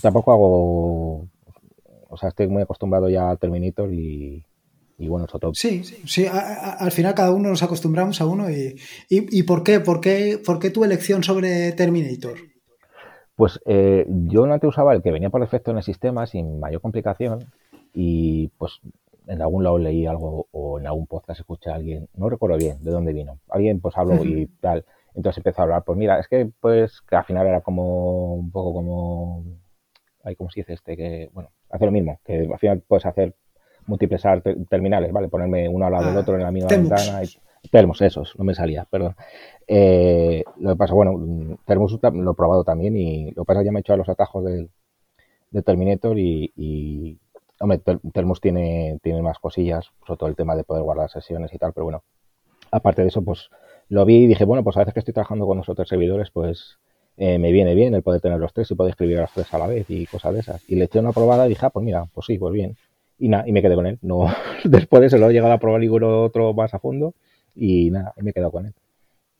[0.00, 1.28] tampoco hago,
[2.08, 4.44] o sea, estoy muy acostumbrado ya a Terminator y,
[4.98, 5.54] y bueno, eso todo.
[5.54, 8.76] Sí, sí, al final cada uno nos acostumbramos a uno y,
[9.08, 9.80] y, ¿por, qué?
[9.80, 10.40] ¿por qué?
[10.44, 12.51] ¿Por qué tu elección sobre Terminator?
[13.36, 16.80] Pues eh, yo antes usaba el que venía por defecto en el sistema sin mayor
[16.80, 17.40] complicación
[17.94, 18.80] y pues
[19.26, 22.82] en algún lado leí algo o en algún podcast escuché a alguien, no recuerdo bien
[22.82, 26.28] de dónde vino, alguien pues habló y tal, entonces empezó a hablar, pues mira, es
[26.28, 29.44] que pues que al final era como un poco como,
[30.24, 33.34] hay como se dice este, que bueno, hace lo mismo, que al final puedes hacer
[33.86, 34.22] múltiples
[34.68, 35.28] terminales, ¿vale?
[35.28, 37.28] Ponerme uno al lado del ah, otro en la misma ventana y
[37.70, 39.14] Termos, esos, no me salía, perdón.
[39.66, 43.72] Eh, lo que pasa, bueno, Termos lo he probado también y lo que pasa ya
[43.72, 44.70] me he hecho los atajos del,
[45.64, 47.18] Terminator y,
[47.60, 47.80] hombre,
[48.12, 51.72] Telmus tiene, tiene más cosillas, sobre todo el tema de poder guardar sesiones y tal,
[51.72, 52.02] pero bueno,
[52.70, 53.50] aparte de eso, pues
[53.88, 56.78] lo vi y dije, bueno, pues a veces que estoy trabajando con nosotros servidores, pues
[57.18, 59.52] eh, me viene bien el poder tener los tres y poder escribir a los tres
[59.52, 60.68] a la vez y cosas de esas.
[60.68, 62.76] Y le eché una probada y dije, ah, pues mira, pues sí, pues bien.
[63.18, 63.98] Y nada, y me quedé con él.
[64.00, 64.26] No,
[64.64, 67.14] después de eso lo he llegado a probar ninguno otro más a fondo
[67.54, 68.74] y nada, me he quedado con él.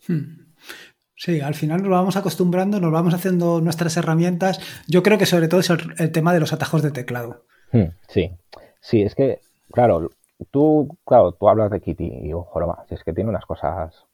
[0.08, 0.52] Hmm.
[1.16, 4.58] Sí, al final nos vamos acostumbrando, nos vamos haciendo nuestras herramientas.
[4.88, 7.44] Yo creo que sobre todo es el, tema de los atajos de teclado.
[7.70, 8.32] Hmm, sí,
[8.80, 10.10] sí, es que, claro,
[10.50, 14.04] tú, claro, tú hablas de Kitty y ojo, si es que tiene unas cosas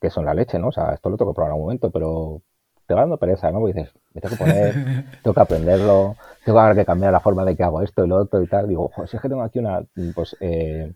[0.00, 0.68] que, son la leche, ¿no?
[0.68, 2.42] O sea, esto lo tengo que probar en un momento, pero
[2.86, 3.60] te va dando pereza, ¿no?
[3.60, 4.74] Porque dices, me tengo que poner,
[5.22, 8.42] tengo que aprenderlo, tengo que cambiar la forma de que hago esto y lo otro
[8.42, 8.68] y tal.
[8.68, 9.82] Digo, ojo, si es que tengo aquí una,
[10.14, 10.92] pues, eh,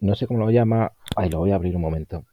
[0.00, 2.24] no sé cómo lo llama, ay, lo voy a abrir un momento.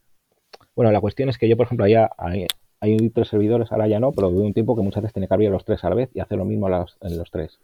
[0.75, 2.47] Bueno, la cuestión es que yo, por ejemplo, allá hay,
[2.79, 5.33] hay tres servidores, ahora ya no, pero de un tiempo que muchas veces tenía que
[5.33, 7.59] abrir los tres a la vez y hacer lo mismo en los tres.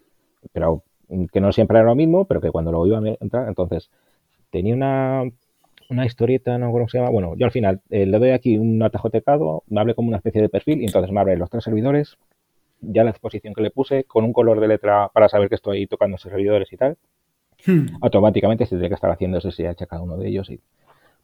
[0.54, 0.84] Pero
[1.32, 3.90] que no siempre era lo mismo, pero que cuando lo iba a entrar, entonces
[4.52, 5.24] tenía una,
[5.90, 7.10] una historieta, no cómo se llama.
[7.10, 10.18] Bueno, yo al final eh, le doy aquí un atajo teclado, me abre como una
[10.18, 12.18] especie de perfil y entonces me abre los tres servidores,
[12.82, 15.88] ya la exposición que le puse, con un color de letra para saber que estoy
[15.88, 16.98] tocando esos servidores y tal.
[17.66, 17.88] Hmm.
[18.02, 20.50] Automáticamente se tiene que estar haciendo SSH cada uno de ellos.
[20.50, 20.60] Y,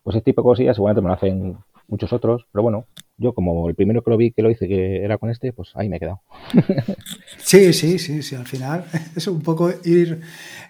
[0.03, 2.85] pues ese tipo de cosillas seguramente me lo hacen muchos otros, pero bueno,
[3.17, 5.71] yo como el primero que lo vi que lo hice que era con este, pues
[5.75, 6.21] ahí me he quedado.
[7.37, 10.21] Sí, sí, sí, sí, al final es un poco ir...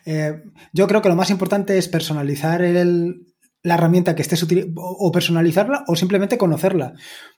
[0.06, 3.28] Eh, yo creo que lo más importante es personalizar el,
[3.66, 6.94] la herramienta que estés utilizando o personalizarla o simplemente conocerla.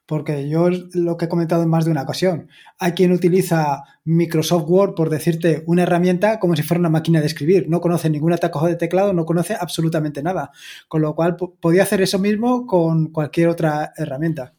[0.06, 4.66] Porque yo lo que he comentado en más de una ocasión, hay quien utiliza Microsoft
[4.68, 7.70] Word por decirte una herramienta como si fuera una máquina de escribir.
[7.70, 10.52] No conoce ningún atajo de teclado, no conoce absolutamente nada.
[10.90, 14.54] Con lo cual podía hacer eso mismo con cualquier otra herramienta.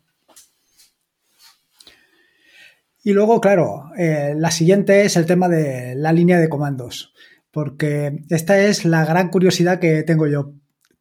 [3.05, 7.13] Y luego, claro, eh, la siguiente es el tema de la línea de comandos.
[7.51, 10.55] Porque esta es la gran curiosidad que tengo yo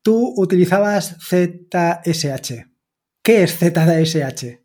[0.08, 2.66] tú utilizabas ZSH.
[3.22, 4.58] ¿Qué es ZSH?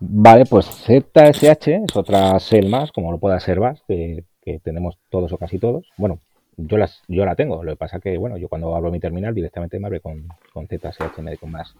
[0.00, 4.24] Vale, pues ZSH es otra shell más, como lo pueda ser VAS, que,
[4.62, 5.92] tenemos todos o casi todos.
[5.98, 6.20] Bueno,
[6.56, 9.34] yo, las, yo la tengo, lo que pasa que, bueno, yo cuando abro mi terminal
[9.34, 11.74] directamente me abre con, ZSH en con más.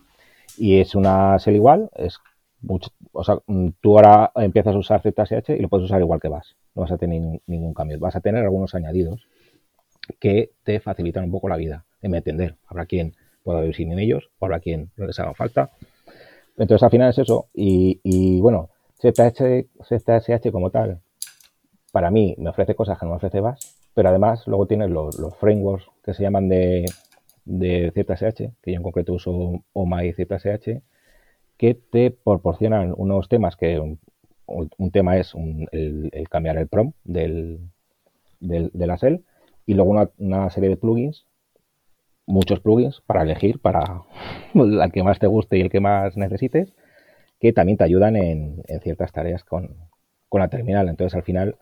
[0.58, 2.18] Y es una shell igual, es
[2.60, 3.38] mucho, o sea,
[3.80, 6.56] tú ahora empiezas a usar ZSH y lo puedes usar igual que VAS.
[6.74, 7.98] No vas a tener ningún cambio.
[7.98, 9.26] Vas a tener algunos añadidos
[10.20, 12.56] que te facilitan un poco la vida en mi entender.
[12.66, 15.70] Habrá quien pueda vivir sin ellos, o habrá quien no les haga falta.
[16.56, 17.48] Entonces, al final es eso.
[17.54, 21.00] Y, bueno, ZSH, como tal,
[21.92, 25.16] para mí me ofrece cosas que no me ofrece VAS, pero además luego tienes los,
[25.40, 26.84] frameworks que se llaman de,
[27.44, 30.82] de ZSH, que yo en concreto uso OMA y ZSH,
[31.56, 35.34] que te proporcionan unos temas que un, tema es
[35.72, 37.60] el, cambiar el prompt del,
[38.40, 39.24] del, de la shell
[39.66, 41.26] y luego una, serie de plugins
[42.28, 44.02] muchos plugins para elegir para
[44.54, 46.74] el que más te guste y el que más necesites,
[47.40, 49.76] que también te ayudan en, ciertas tareas con,
[50.30, 50.88] la terminal.
[50.88, 51.56] Entonces, al final,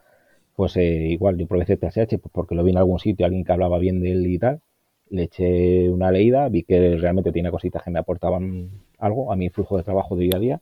[0.54, 3.78] pues eh, igual yo probé ZSH porque lo vi en algún sitio, alguien que hablaba
[3.78, 4.60] bien de él y tal,
[5.08, 9.50] le eché una leída, vi que realmente tiene cositas que me aportaban algo a mi
[9.50, 10.60] flujo de trabajo de día a día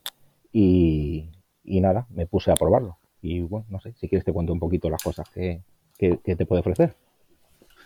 [0.52, 1.30] y,
[1.64, 2.98] nada, me puse a probarlo.
[3.22, 5.62] Y bueno, no sé, si quieres te cuento un poquito las cosas que
[5.96, 6.94] te puede ofrecer.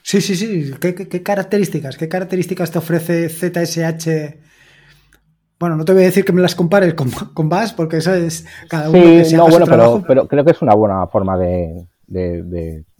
[0.08, 0.70] Sí, sí, sí.
[0.80, 1.98] ¿Qué, características?
[1.98, 4.38] ¿Qué características te ofrece ZSH?
[5.60, 8.14] Bueno, no te voy a decir que me las compares con, con Bash, porque eso
[8.14, 11.36] es cada uno que se no, bueno, pero, pero, creo que es una buena forma
[11.36, 11.84] de,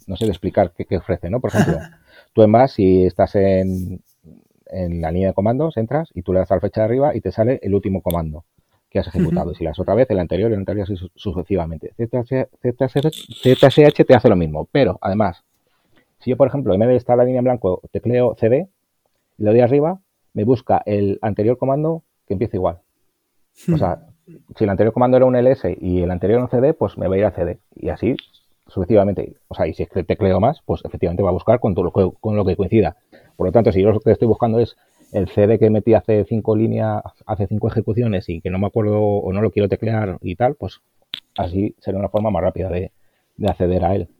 [0.06, 1.40] no sé, de explicar qué, ofrece, ¿no?
[1.40, 1.78] Por ejemplo,
[2.34, 4.02] tú en Bash, si estás en,
[4.66, 7.16] en la línea de comandos, entras y tú le das a la flecha de arriba
[7.16, 8.44] y te sale el último comando
[8.90, 9.52] que has ejecutado.
[9.52, 11.94] Y si le das otra vez, el anterior, el anterior, así sucesivamente.
[11.96, 15.42] ZSH te hace lo mismo, pero además
[16.28, 18.68] si yo, por ejemplo, en vez de estar la línea en blanco, tecleo CD,
[19.38, 20.00] y le doy arriba,
[20.34, 22.80] me busca el anterior comando que empieza igual.
[23.72, 24.06] O sea,
[24.56, 27.14] si el anterior comando era un ls y el anterior un cd, pues me va
[27.14, 27.60] a ir a cd.
[27.74, 28.14] Y así
[28.66, 29.36] sucesivamente.
[29.48, 31.86] O sea, y si es que tecleo más, pues efectivamente va a buscar con, todo
[31.86, 32.96] lo que, con lo que coincida.
[33.36, 34.76] Por lo tanto, si yo lo que estoy buscando es
[35.12, 39.00] el CD que metí hace cinco líneas, hace cinco ejecuciones y que no me acuerdo
[39.00, 40.82] o no lo quiero teclear y tal, pues
[41.38, 42.92] así será una forma más rápida de
[43.46, 44.10] acceder a él.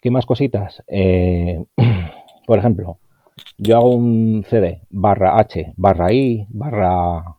[0.00, 0.82] ¿Qué más cositas?
[0.86, 1.64] Eh,
[2.46, 2.98] por ejemplo,
[3.58, 7.36] yo hago un CD barra H, barra I, barra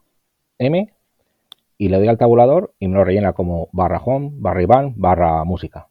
[0.59, 0.93] M
[1.77, 5.43] y le doy al tabulador y me lo rellena como barra home, barra Iván, barra
[5.43, 5.87] música.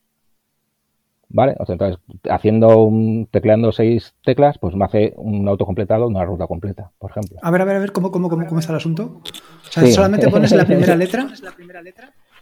[1.28, 1.56] ¿Vale?
[1.58, 1.98] entonces,
[2.30, 7.38] haciendo un, tecleando seis teclas, pues me hace un autocompletado, una ruta completa, por ejemplo.
[7.42, 9.22] A ver, a ver, a ver, ¿cómo, cómo, cómo, está el asunto?
[9.22, 11.26] O sea, ¿solamente pones la primera letra?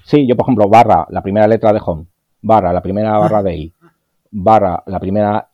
[0.05, 2.05] Sí, yo, por ejemplo, barra la primera letra de home,
[2.43, 3.74] barra la primera barra de I,
[4.35, 5.49] barra la primera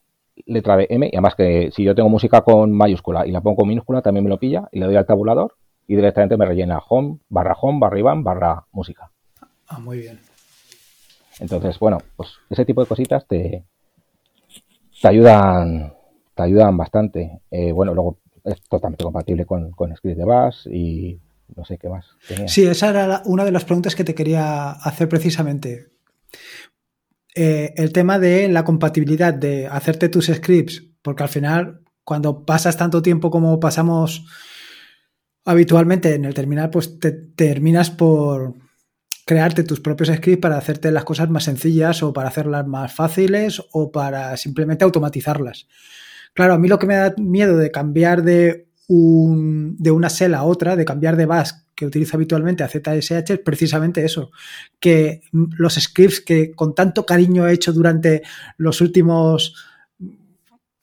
[0.46, 3.58] letra de M, y además que si yo tengo música con mayúscula y la pongo
[3.58, 5.54] con minúscula, también me lo pilla y le doy al tabulador
[5.86, 9.10] y directamente me rellena home, barra home, barra Iván, barra música.
[9.68, 10.18] Ah, muy bien.
[11.40, 13.64] Entonces, bueno, pues ese tipo de cositas te,
[15.00, 15.92] te ayudan
[16.34, 17.40] te ayudan bastante.
[17.50, 21.20] Eh, bueno, luego es totalmente compatible con, con script de Bash y
[21.54, 22.06] no sé qué más.
[22.46, 25.88] Sí, esa era una de las preguntas que te quería hacer precisamente.
[27.34, 32.76] Eh, el tema de la compatibilidad de hacerte tus scripts, porque al final, cuando pasas
[32.76, 34.26] tanto tiempo como pasamos
[35.44, 38.54] habitualmente en el terminal, pues te terminas por
[39.24, 43.62] crearte tus propios scripts para hacerte las cosas más sencillas o para hacerlas más fáciles
[43.72, 45.68] o para simplemente automatizarlas.
[46.34, 50.34] Claro, a mí lo que me da miedo de cambiar de, un, de una SEL
[50.34, 54.32] a otra, de cambiar de Bash que utilizo habitualmente a ZSH es precisamente eso,
[54.80, 58.22] que los scripts que con tanto cariño he hecho durante
[58.58, 59.54] los últimos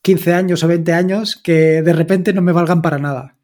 [0.00, 3.36] 15 años o 20 años, que de repente no me valgan para nada.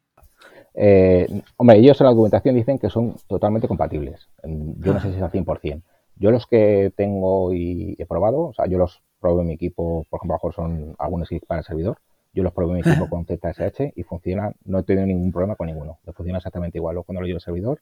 [0.73, 4.27] Eh, hombre, ellos en la documentación dicen que son totalmente compatibles.
[4.43, 5.83] Yo no sé si es al 100%.
[6.17, 10.05] Yo los que tengo y he probado, o sea, yo los probé en mi equipo,
[10.09, 11.97] por ejemplo, son algunos scripts para el servidor.
[12.35, 15.55] Yo los probé en mi equipo con ZSH y funcionan, no he tenido ningún problema
[15.55, 15.99] con ninguno.
[16.13, 16.95] funciona exactamente igual.
[16.95, 17.79] Luego cuando lo llevo al servidor,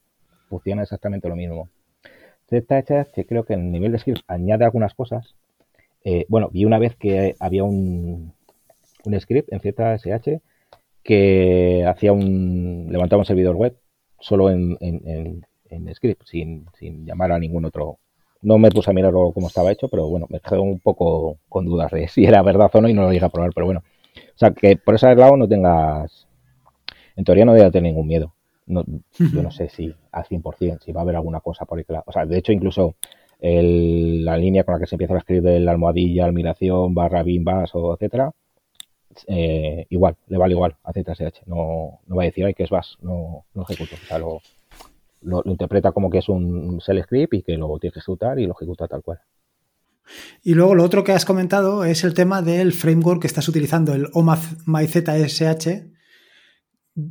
[0.48, 1.70] funciona exactamente lo mismo.
[2.50, 5.36] ZSH creo que en el nivel de script añade algunas cosas.
[6.04, 8.34] Eh, bueno, vi una vez que había un,
[9.06, 10.40] un script en ZSH
[11.02, 13.76] que hacía un levantaba un servidor web
[14.20, 17.98] solo en, en, en, script, sin, sin, llamar a ningún otro.
[18.44, 21.66] No me puse a mirar cómo estaba hecho, pero bueno, me quedé un poco con
[21.66, 23.84] dudas de si era verdad o no y no lo llegué a probar, pero bueno.
[24.16, 26.28] O sea, que por ese lado no tengas,
[27.16, 28.34] en teoría no debe tener ningún miedo.
[28.66, 31.86] No, yo no sé si al 100%, si va a haber alguna cosa por ahí.
[32.06, 32.96] O sea, de hecho, incluso
[33.40, 37.46] el, la línea con la que se empieza a escribir la almohadilla, almiración, barra, bin,
[37.48, 38.32] o etcétera,
[39.28, 41.46] eh, igual, le vale igual a ZSH.
[41.46, 43.96] No, no va a decir, ay, que es VAS, no, no ejecuto.
[43.96, 44.42] O sea, lo,
[45.22, 48.46] lo, interpreta como que es un shell script y que lo tiene que ejecutar y
[48.46, 49.20] lo ejecuta tal cual.
[50.42, 53.94] Y luego lo otro que has comentado es el tema del framework que estás utilizando,
[53.94, 55.92] el OMAZ MyZSH.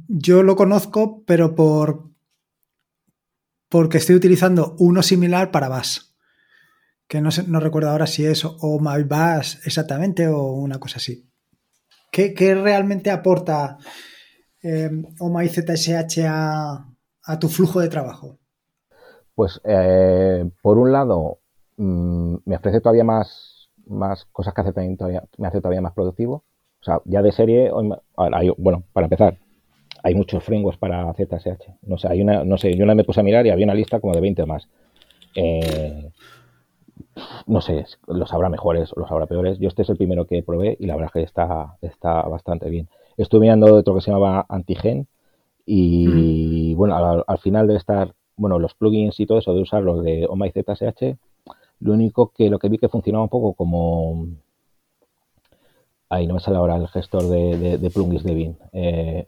[0.09, 2.13] Yo lo conozco, pero por
[3.73, 6.01] porque estoy utilizando uno similar para Bash.
[7.09, 11.27] Que no, recuerdo ahora si es o MyBash exactamente o una cosa así.
[12.11, 13.79] ¿Qué, realmente aporta
[14.63, 14.91] eh,
[16.29, 18.39] a, tu flujo de trabajo?
[19.35, 21.41] Pues, eh, por un lado,
[21.77, 26.45] mm, me ofrece todavía más, más cosas que hace todavía, me hace todavía más productivo.
[26.81, 29.39] O sea, ya de serie, bueno, para empezar,
[30.03, 31.79] hay muchos frameworks para ZSH.
[31.83, 33.75] No sé, hay una, no sé, yo una me puse a mirar y había una
[33.75, 34.69] lista como de 20 más.
[35.37, 36.11] Eh,
[37.47, 39.59] no sé, los habrá mejores o los habrá peores.
[39.59, 42.69] Yo este es el primero que probé y la verdad es que está, está bastante
[42.69, 42.89] bien.
[43.17, 45.07] Estuve mirando otro que se llamaba Antigen
[45.65, 50.03] y bueno, al, final de estar, bueno, los plugins y todo eso de usar los
[50.03, 51.17] de OMA y ZSH,
[51.83, 54.27] lo único que lo que vi que funcionaba un poco como
[56.09, 58.59] ahí no me sale ahora el gestor de, plugins de Bin.
[58.73, 59.27] Eh,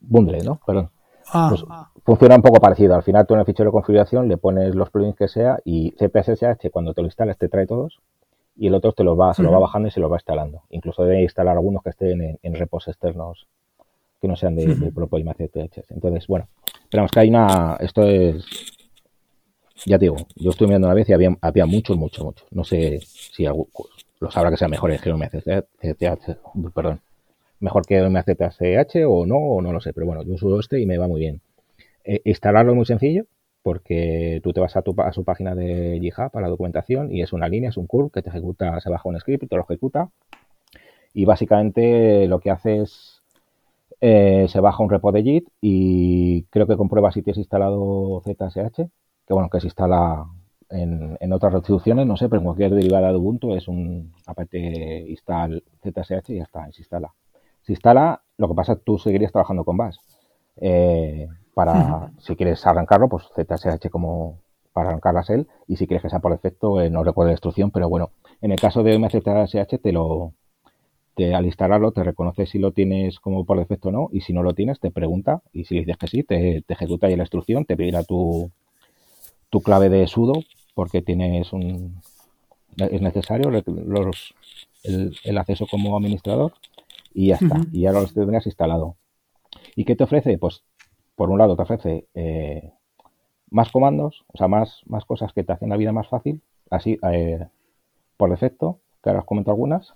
[0.00, 0.60] Bundle, ¿no?
[0.66, 0.90] Perdón.
[1.32, 1.90] Ah, pues ah.
[2.04, 2.94] funciona un poco parecido.
[2.94, 5.92] Al final tú en el fichero de configuración le pones los plugins que sea y
[5.92, 8.00] CPSSH cuando te lo instalas te trae todos
[8.56, 10.62] y el otro te los va, se lo va bajando y se lo va instalando.
[10.70, 13.46] Incluso debe instalar algunos que estén en, repos externos
[14.20, 15.90] que no sean de, del propio IMACTH.
[15.90, 16.48] Entonces, bueno,
[16.82, 17.76] esperamos que hay una...
[17.80, 18.44] Esto es...
[19.86, 22.46] Ya te digo, yo estuve mirando una vez y había, había muchos, muchos, muchos.
[22.50, 26.38] No sé si los habrá que sean mejores que CTH,
[26.74, 27.00] perdón
[27.60, 30.86] mejor que MCPSH o no, o no lo sé, pero bueno, yo uso este y
[30.86, 31.40] me va muy bien.
[32.04, 33.24] Eh, instalarlo es muy sencillo
[33.62, 37.48] porque tú te vas a, su página de GitHub para la documentación y es una
[37.48, 40.08] línea, es un curl que te ejecuta, se baja un script, te lo ejecuta
[41.12, 43.22] y básicamente lo que hace es
[44.00, 48.88] eh, se baja un repo de Git y creo que comprueba si tienes instalado ZSH,
[49.28, 50.24] que bueno, que se instala
[50.70, 54.58] en, en, otras distribuciones, no sé, pero en cualquier derivada de Ubuntu es un aparte
[55.06, 57.12] install ZSH y ya está, se instala.
[57.60, 59.98] Se instala, lo que pasa es que tú seguirías trabajando con Bash.
[60.56, 64.38] Eh, para, si quieres arrancarlo, pues ZSH como
[64.72, 67.34] para arrancar la shell y si quieres que sea por defecto, eh, no recuerdo la
[67.34, 70.32] instrucción, pero bueno, en el caso de MZSH te lo,
[71.14, 74.32] te, al instalarlo te reconoce si lo tienes como por defecto o no y si
[74.32, 77.64] no lo tienes te pregunta y si dices que sí, te, ejecuta ahí la instrucción,
[77.64, 78.52] te pedirá tu,
[79.50, 80.34] tu clave de sudo
[80.74, 82.00] porque tienes un
[82.76, 84.34] es necesario los,
[84.84, 86.52] el, el acceso como administrador
[87.12, 87.60] y ya está.
[87.72, 88.96] Y ahora lo tendrías instalado.
[89.74, 90.38] ¿Y qué te ofrece?
[90.38, 90.62] Pues,
[91.16, 92.72] por un lado, te ofrece eh,
[93.50, 96.98] más comandos, o sea, más, más cosas que te hacen la vida más fácil, así,
[97.10, 97.46] eh,
[98.16, 98.78] por defecto.
[99.02, 99.94] que ahora os comento algunas.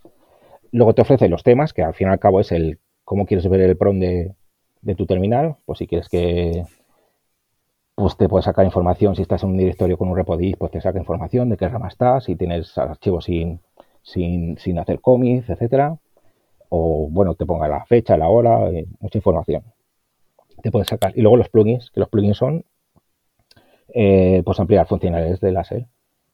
[0.72, 3.48] Luego te ofrece los temas, que al fin y al cabo es el cómo quieres
[3.48, 4.34] ver el PROM de,
[4.80, 6.64] de tu terminal, pues si quieres que
[8.02, 10.80] pues te puede sacar información, si estás en un directorio con un repo pues te
[10.80, 13.60] saca información de qué rama estás, si tienes archivos sin,
[14.02, 15.96] sin, sin hacer commits, etcétera,
[16.68, 19.62] o bueno, te ponga la fecha, la hora, eh, mucha información.
[20.62, 21.12] Te puedes sacar.
[21.16, 22.64] Y luego los plugins, que los plugins son
[23.94, 25.86] eh, pues ampliar funcionalidades de la SEL.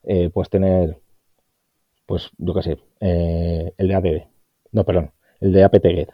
[0.05, 0.97] Eh, puedes tener,
[2.07, 4.23] pues yo qué sé, eh, el de ADB,
[4.73, 5.11] no, perdón,
[5.41, 6.09] el de apt-get,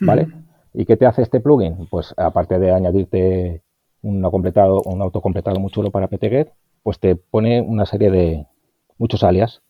[0.00, 0.28] ¿vale?
[0.72, 1.88] ¿Y qué te hace este plugin?
[1.90, 3.63] Pues aparte de añadirte
[4.04, 6.52] un completado, un autocompletado muy chulo para apt-get,
[6.82, 8.46] pues te pone una serie de
[8.98, 9.62] muchos alias,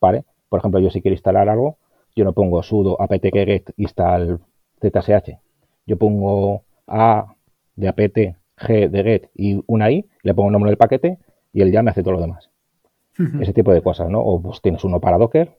[0.00, 0.24] ¿vale?
[0.48, 1.78] Por ejemplo, yo si quiero instalar algo,
[2.14, 4.40] yo no pongo sudo apt-get install
[4.80, 5.38] zsh,
[5.86, 7.34] yo pongo a
[7.76, 8.18] de apt
[8.56, 11.18] g de get y una i, le pongo el nombre del paquete
[11.52, 12.50] y él ya me hace todo lo demás.
[13.40, 14.20] Ese tipo de cosas, ¿no?
[14.20, 15.56] O pues tienes uno para Docker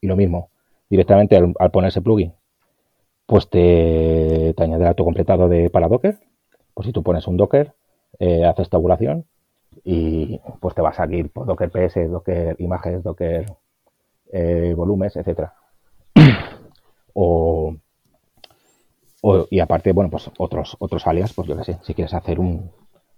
[0.00, 0.50] y lo mismo,
[0.88, 2.34] directamente al, poner ese plugin,
[3.26, 6.20] pues te, te añade el autocompletado de para Docker.
[6.80, 7.74] Pues si tú pones un Docker,
[8.18, 9.26] eh, haces tabulación
[9.84, 13.44] y pues te va a salir por Docker PS, Docker imágenes, Docker
[14.32, 15.52] eh, volúmenes, etcétera.
[17.12, 17.74] o
[19.50, 22.70] y aparte, bueno, pues otros, otros alias, pues yo qué sé, si quieres hacer un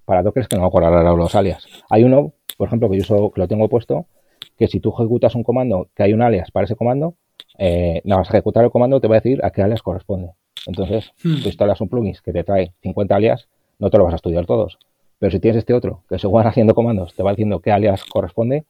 [0.05, 1.65] para Docker, es que no me acuerdo ahora los alias.
[1.89, 4.07] Hay uno, por ejemplo, que yo uso, que lo tengo puesto,
[4.59, 7.15] que si tú ejecutas un comando, que hay un alias para ese comando,
[7.59, 10.33] eh, nada más ejecutar el comando te va a decir a qué alias corresponde.
[10.67, 11.43] Entonces, hmm.
[11.43, 13.49] tú instalas un plugin que te trae 50 alias,
[13.79, 14.79] no te lo vas a estudiar todos.
[15.19, 18.65] Pero si tienes este otro, que según haciendo comandos te va diciendo qué alias corresponde,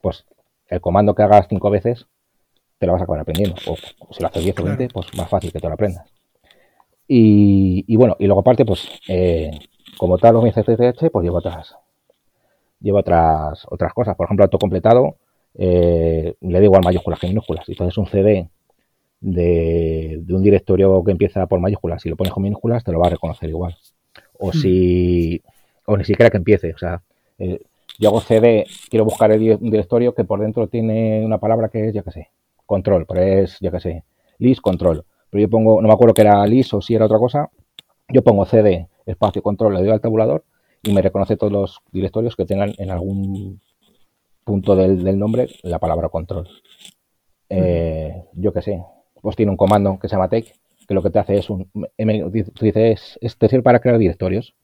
[0.00, 0.24] pues
[0.68, 2.06] el comando que hagas cinco veces
[2.78, 3.56] te lo vas a acabar aprendiendo.
[3.66, 3.76] O
[4.12, 6.10] si lo haces 10 o 20, pues más fácil que te lo aprendas.
[7.12, 9.50] Y, bueno, y luego aparte, pues, eh,
[9.98, 11.74] como tal, los CCH, pues llevo otras,
[12.80, 14.14] llevo otras, otras cosas.
[14.16, 15.16] Por ejemplo, autocompletado,
[15.54, 17.68] eh, le da igual mayúsculas que minúsculas.
[17.68, 18.48] Haces un CD
[19.20, 23.08] de, un directorio que empieza por mayúsculas, si lo pones con minúsculas, te lo va
[23.08, 23.76] a reconocer igual.
[24.38, 24.52] O hmm.
[24.52, 25.42] si,
[25.86, 27.02] o ni siquiera que empiece, o sea,
[27.38, 27.60] eh,
[27.98, 31.88] yo hago CD, quiero buscar el, un directorio que por dentro tiene una palabra que
[31.88, 32.30] es, ya que sé,
[32.66, 34.04] control, pero es, ya que sé,
[34.38, 37.18] list control pero yo pongo, no me acuerdo que era lis o si era otra
[37.18, 37.50] cosa,
[38.08, 40.44] yo pongo cd espacio control, le doy al tabulador
[40.82, 43.60] y me reconoce todos los directorios que tengan en algún
[44.44, 46.48] punto del, nombre la palabra control.
[47.48, 48.84] Eh, yo qué sé,
[49.20, 50.54] pues tiene un comando que se llama take,
[50.86, 54.54] que lo que te hace es un, tú dices, es, te sirve para crear directorios.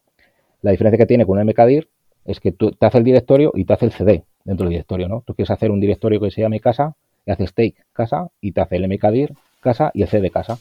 [0.63, 1.89] La diferencia que tiene con un mkdir
[2.25, 5.09] es que tú te hace el directorio y te hace el cd dentro del directorio,
[5.09, 5.23] ¿no?
[5.27, 6.97] Tú quieres hacer un directorio que se llame casa,
[7.27, 10.59] y haces take casa y te hace el mkdir casa y el CD casa.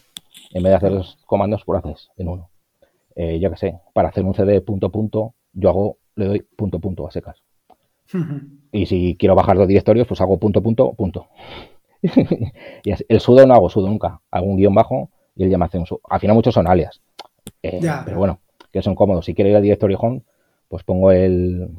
[0.52, 2.50] En vez de hacer los comandos, por pues haces en uno.
[3.16, 6.80] Eh, yo qué sé, para hacer un CD punto punto, yo hago, le doy punto
[6.80, 7.42] punto a secas.
[8.72, 11.28] y si quiero bajar los directorios, pues hago punto punto punto.
[12.84, 14.22] y el sudo no hago sudo nunca.
[14.32, 16.02] Hago un guion bajo y él ya me hace un sudo.
[16.10, 17.02] Al final muchos son alias.
[17.62, 18.40] Eh, pero bueno,
[18.72, 19.26] que son cómodos.
[19.26, 20.22] Si quiero ir al directorio home,
[20.68, 21.70] pues pongo el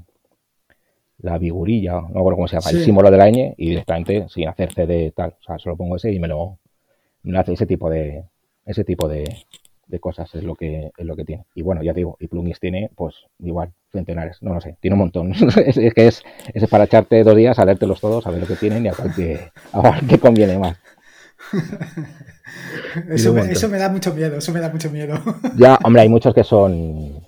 [1.18, 4.26] la vigurilla, no me acuerdo cómo se llama, el símbolo de la ñ y directamente
[4.28, 5.34] sin hacer CD tal.
[5.40, 6.58] O sea, solo pongo ese y me lo,
[7.36, 8.24] hace ese tipo de
[8.64, 9.24] ese tipo de,
[10.00, 11.44] cosas es lo que es lo que tiene.
[11.54, 15.00] Y bueno ya digo y plugins tiene pues igual centenares no lo sé tiene un
[15.00, 15.32] montón.
[15.66, 16.22] Es, que es,
[16.52, 18.92] es para echarte dos días a leértelos todos a ver lo que tienen y a
[18.92, 19.50] ver
[20.08, 20.76] qué, conviene más.
[23.10, 25.18] Eso, me, eso me da mucho miedo eso me da mucho miedo.
[25.58, 27.20] Ya hombre hay muchos que son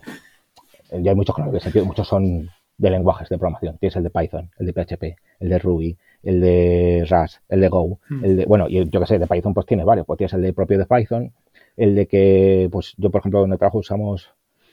[0.91, 1.37] ya hay muchos
[1.73, 2.49] que muchos son
[2.79, 3.77] de lenguajes de programación.
[3.79, 5.03] Tienes el de Python, el de PHP,
[5.41, 8.25] el de Ruby, el de Rust, el de Go, hmm.
[8.25, 10.43] el de, bueno, y yo que sé, de Python pues tiene varios, pues tienes el
[10.43, 11.33] de propio de Python,
[11.79, 14.31] el de que, pues yo por ejemplo donde trabajo usamos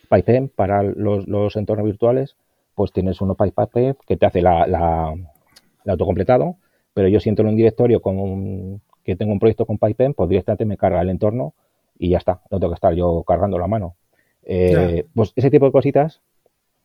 [0.10, 2.36] PyPem para los, entornos virtuales,
[2.74, 6.58] pues tienes uno PyPem que te hace la, la, el autocompletado,
[6.94, 10.66] pero yo siento en un directorio con que tengo un proyecto con PyPem, pues directamente
[10.66, 11.54] me carga el entorno
[11.98, 13.96] y ya está, no tengo que estar yo cargando la mano.
[14.44, 16.22] Eh, pues ese tipo de cositas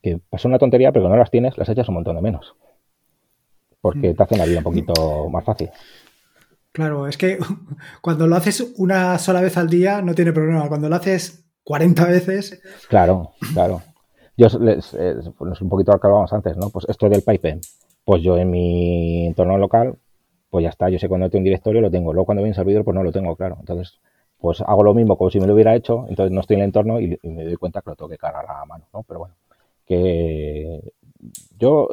[0.03, 2.55] que pasa una tontería, pero que no las tienes, las echas un montón de menos.
[3.81, 4.17] Porque mm.
[4.17, 5.71] te hacen la vida un poquito más fácil.
[6.73, 7.39] Claro, es que
[8.03, 10.69] cuando lo haces una sola vez al día no tiene problema.
[10.69, 12.63] Cuando lo haces 40 veces.
[12.89, 13.83] Claro, claro.
[14.37, 14.97] Yo les,
[15.37, 16.71] pues un poquito lo que hablábamos antes, ¿no?
[16.71, 17.61] Pues esto del pipe,
[18.05, 19.97] pues yo en mi entorno local,
[20.49, 20.89] pues ya está.
[20.89, 22.13] Yo sé cuando tengo un directorio lo tengo.
[22.13, 23.57] Luego cuando a un servidor, pues no lo tengo, claro.
[23.61, 24.01] Entonces,
[24.39, 26.07] pues hago lo mismo como si me lo hubiera hecho.
[26.09, 28.17] Entonces no estoy en el entorno y, y me doy cuenta que lo tengo que
[28.17, 29.03] cargar a la mano, ¿no?
[29.03, 29.35] Pero bueno
[29.91, 30.93] que
[31.59, 31.89] yo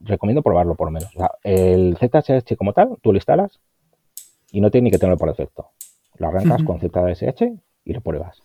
[0.00, 1.10] recomiendo probarlo por lo menos.
[1.44, 3.60] el ZSH como tal, tú lo instalas
[4.54, 5.70] y no tiene ni que tenerlo por defecto.
[6.16, 7.42] Lo arrancas con ZSH
[7.84, 8.40] y lo pruebas.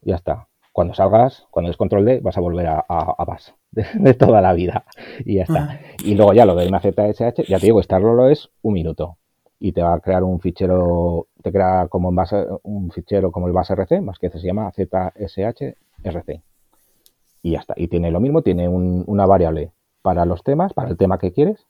[0.00, 0.46] Ya está.
[0.72, 3.38] Cuando salgas, cuando des control D, vas a volver a, a,
[3.72, 4.84] de, toda la vida.
[5.24, 5.80] Y ya está.
[6.04, 9.18] Y luego ya lo de una ZSH, ya te digo, estarlo es un minuto.
[9.58, 13.48] Y te va a crear un fichero, te crea como en base, un fichero como
[13.48, 15.74] el base RC, más que se llama ZSH
[16.04, 16.40] RC.
[17.42, 17.74] Y ya está.
[17.76, 19.72] Y tiene lo mismo, tiene una variable
[20.02, 21.66] para los temas, para el tema que quieres,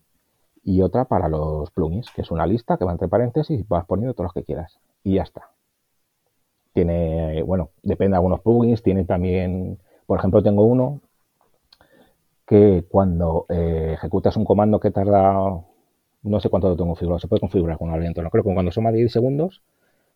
[0.64, 3.84] y otra para los plugins, que es una lista que va entre paréntesis y vas
[3.86, 4.78] poniendo todos los que quieras.
[5.02, 5.50] Y ya está.
[6.72, 11.00] Tiene, bueno, depende de algunos plugins, tiene también, por ejemplo, tengo uno
[12.46, 15.32] que cuando eh, ejecutas un comando que tarda,
[16.22, 18.70] no sé cuánto lo tengo configurado, se puede configurar con aliento, no creo que cuando
[18.70, 19.62] de 10 segundos,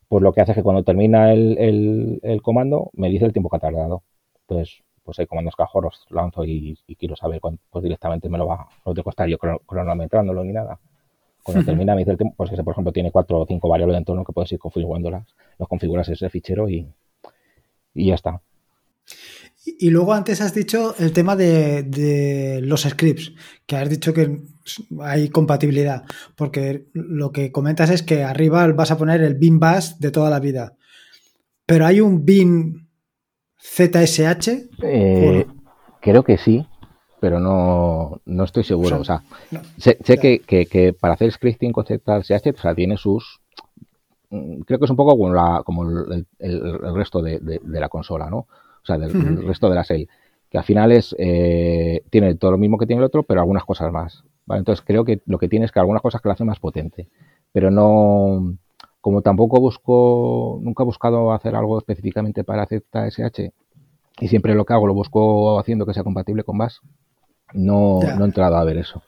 [0.09, 3.51] pues lo que hace es que cuando termina el, el, comando me dice el tiempo
[3.51, 4.03] que ha tardado.
[4.43, 8.69] Entonces, pues hay comandos los lanzo y, quiero saber cuánto, pues directamente me lo va,
[8.85, 10.79] no te costar yo cronometrándolo ni nada.
[11.43, 13.95] Cuando termina me dice el tiempo, pues ese por ejemplo tiene cuatro o cinco variables
[13.95, 15.25] de entorno que puedes ir configurándolas,
[15.59, 16.87] los configuras ese fichero y,
[17.95, 18.43] y ya está.
[19.65, 23.33] Y luego antes has dicho el tema de, los scripts,
[23.67, 24.43] que has dicho que
[25.01, 26.05] hay compatibilidad,
[26.37, 30.31] porque lo que comentas es que arriba vas a poner el bin bash de toda
[30.31, 30.77] la vida,
[31.65, 32.86] pero hay un bin
[33.75, 34.49] ZSH.
[34.83, 35.47] Eh,
[36.01, 36.67] creo que sí,
[37.21, 39.01] pero no, estoy seguro.
[39.01, 39.23] O sea,
[39.77, 43.41] sé, que, que, para hacer scripting con ZSH, o sea, tiene sus
[44.31, 46.27] mm, creo que es un poco como, la, como el,
[46.95, 48.39] resto de, de, la consola, ¿no?
[48.39, 50.09] o sea, del, resto de la SEI,
[50.49, 53.65] que al final es, eh, tiene todo lo mismo que tiene el otro, pero algunas
[53.65, 54.23] cosas más.
[54.47, 54.61] ¿vale?
[54.61, 57.09] Entonces creo que lo que tiene es que algunas cosas que lo hacen más potente,
[57.53, 58.57] pero no,
[59.07, 63.53] como tampoco busco, nunca he buscado hacer algo específicamente para ZSH
[64.19, 66.79] y siempre lo que hago lo busco haciendo que sea compatible con Bash,
[67.53, 69.05] no, no he entrado a ver eso.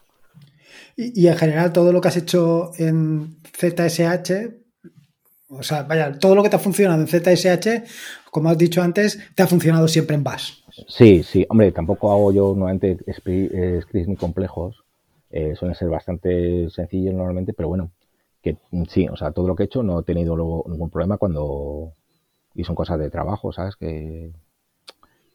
[0.96, 4.30] Y, y, en general todo lo que has hecho en ZSH
[5.48, 7.82] o sea, vaya, todo lo que te ha funcionado en ZSH,
[8.30, 10.60] como has dicho antes, te ha funcionado siempre en Bash.
[10.86, 11.44] Sí, sí.
[11.48, 14.84] Hombre, tampoco hago yo normalmente eh, scripts muy complejos.
[15.28, 17.90] Eh, suelen ser bastante sencillos normalmente, pero bueno,
[18.56, 21.16] que sí, o sea, todo lo que he hecho no he tenido luego ningún problema
[21.16, 21.92] cuando...
[22.54, 23.76] Y son cosas de trabajo, ¿sabes?
[23.76, 24.32] Que,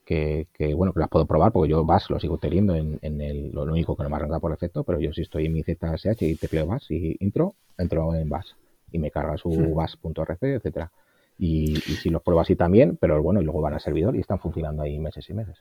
[0.06, 3.64] que, bueno, que las puedo probar porque yo Bash lo sigo teniendo en, el, lo
[3.64, 6.36] único que no me arranca por defecto, pero yo sí estoy en mi ZSH y
[6.36, 8.52] tecleo Bash y intro, entro en Bash
[8.92, 10.92] y me carga su bas.rc, etcétera.
[11.38, 14.40] Y, si los pruebo así también, pero bueno, y luego van al servidor y están
[14.40, 15.58] funcionando ahí meses y meses.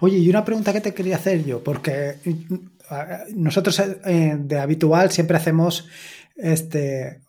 [0.00, 2.16] Oye, y una pregunta que te quería hacer yo, porque
[3.34, 5.88] nosotros eh, de habitual siempre hacemos
[6.36, 7.22] este,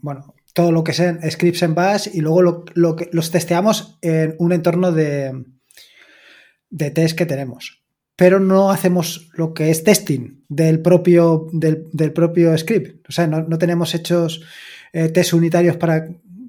[0.00, 4.34] bueno, todo lo que sean scripts en bash y luego lo, que, los testeamos en
[4.38, 5.44] un entorno de,
[6.70, 7.82] de test que tenemos
[8.16, 13.08] pero no hacemos lo que es testing del propio, del, propio script.
[13.08, 14.42] O sea, no, tenemos hechos
[14.92, 16.08] eh, test unitarios para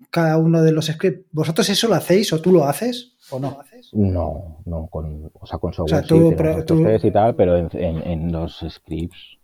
[0.09, 1.25] cada uno de los scripts.
[1.31, 3.57] ¿Vosotros eso lo hacéis o tú lo haces o no?
[3.93, 8.63] No, no, con, o sea, con software o sea, tú, y tal, pero en, los
[8.69, 9.39] scripts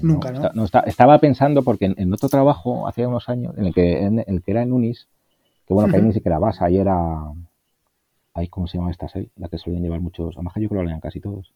[0.00, 0.64] Nunca, ¿no?
[0.64, 4.50] estaba pensando porque en, otro trabajo hace unos años, en el que, en, el que
[4.50, 5.08] era en Unis,
[5.66, 7.24] que bueno, que ahí ni siquiera vas, ahí era
[8.34, 9.30] Ay, ¿Cómo se llama esta serie?
[9.36, 10.36] La que suelen llevar muchos.
[10.36, 11.52] Además, yo creo que lo lean casi todos.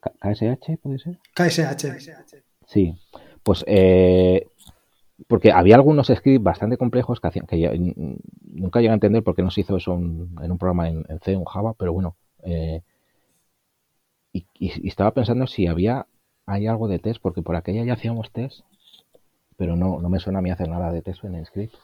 [0.00, 1.18] ¿KSH puede ser?
[1.34, 2.42] KSH.
[2.66, 2.98] Sí.
[3.42, 4.48] Pues eh,
[5.28, 7.94] porque había algunos scripts bastante complejos que hacían que
[8.42, 11.32] nunca llegué a entender por qué no se hizo eso en un programa en, C
[11.32, 12.16] en Java, pero bueno.
[12.42, 12.82] Eh,
[14.32, 14.46] y,
[14.88, 16.06] estaba pensando si había
[16.46, 18.60] hay algo de test, porque por aquella ya hacíamos test,
[19.56, 21.74] pero no, no me suena a mí hacer nada de test en el script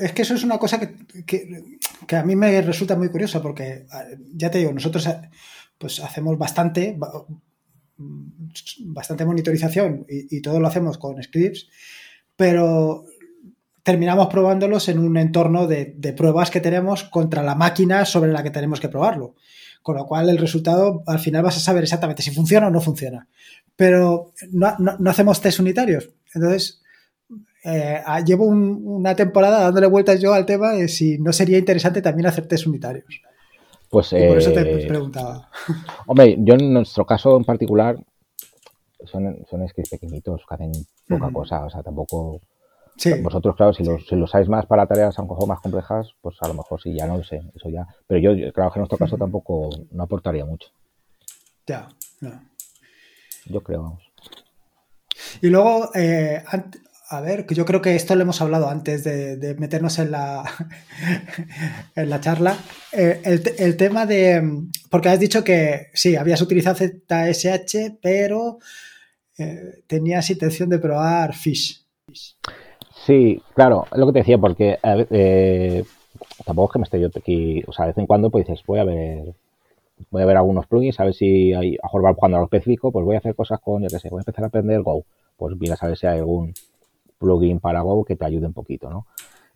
[0.00, 0.80] es que eso es una cosa
[1.26, 1.78] que,
[2.16, 3.86] a mí me resulta muy curiosa porque,
[4.34, 5.20] ya te digo, nosotros eh,
[5.76, 6.98] pues hacemos bastante,
[8.80, 11.68] bastante monitorización y, todo lo hacemos con scripts,
[12.36, 13.04] pero
[13.82, 18.50] terminamos probándolos en un entorno de, pruebas que tenemos contra la máquina sobre la que
[18.50, 19.34] tenemos que probarlo.
[19.88, 22.78] Con lo cual el resultado al final vas a saber exactamente si funciona o no
[22.78, 23.26] funciona.
[23.74, 26.10] Pero no, no hacemos test unitarios.
[26.34, 26.82] Entonces,
[27.64, 32.26] eh, llevo una temporada dándole vueltas yo al tema de si no sería interesante también
[32.26, 33.22] hacer test unitarios.
[33.88, 35.48] Pues por eso te eh, preguntaba.
[36.06, 37.96] Hombre, yo en nuestro caso en particular
[39.06, 40.72] son, son pequeñitos que hacen
[41.08, 42.42] poca cosa, o sea, tampoco...
[43.22, 46.14] Vosotros, claro, si los, si los usáis más para tareas a lo mejor más complejas,
[46.20, 47.86] pues a lo mejor sí, ya no lo sé, eso ya.
[48.06, 50.70] Pero yo, claro que en nuestro caso tampoco no aportaría mucho.
[51.66, 51.88] Ya,
[53.46, 54.02] Yo creo, vamos.
[55.42, 56.42] Y luego, eh,
[57.10, 60.44] a ver, yo creo que esto lo hemos hablado antes de, meternos en la,
[61.94, 62.56] en la charla.
[62.92, 63.20] Eh,
[63.58, 64.66] el, tema de.
[64.90, 68.58] Porque has dicho que sí, habías utilizado ZSH, pero
[69.38, 71.86] eh, tenías intención de probar Fish.
[73.04, 75.84] Sí, claro, es lo que te decía, porque eh,
[76.44, 78.64] tampoco es que me esté yo aquí, o sea, de vez en cuando pues dices,
[78.66, 79.34] voy a ver,
[80.10, 82.92] voy a ver algunos plugins, a ver si hay, a mejor jugando a lo específico,
[82.92, 85.04] pues voy a hacer cosas con, yo qué sé, voy a empezar a aprender Go,
[85.36, 86.54] pues miras a ver si hay algún
[87.18, 89.06] plugin para Go que te ayude un poquito, ¿no?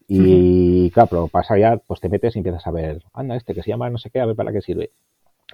[0.09, 3.63] Y claro, pero pasa ya, pues te metes y empiezas a ver, anda, este que
[3.63, 4.91] se llama no sé qué, a ver para qué sirve.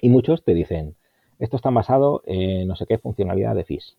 [0.01, 0.95] Y muchos te dicen,
[1.39, 3.97] esto está basado en no sé qué funcionalidad de FIS.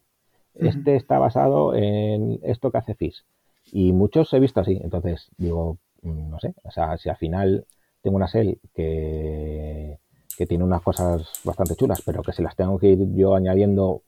[0.56, 3.24] Este está basado en esto que hace FIS.
[3.72, 4.80] Y muchos he visto así.
[4.82, 7.66] Entonces, digo, mm, no sé, o sea, si al final
[8.02, 10.00] tengo una SEL que,
[10.38, 14.02] que tiene unas cosas bastante chulas, pero que se las tengo que ir yo añadiendo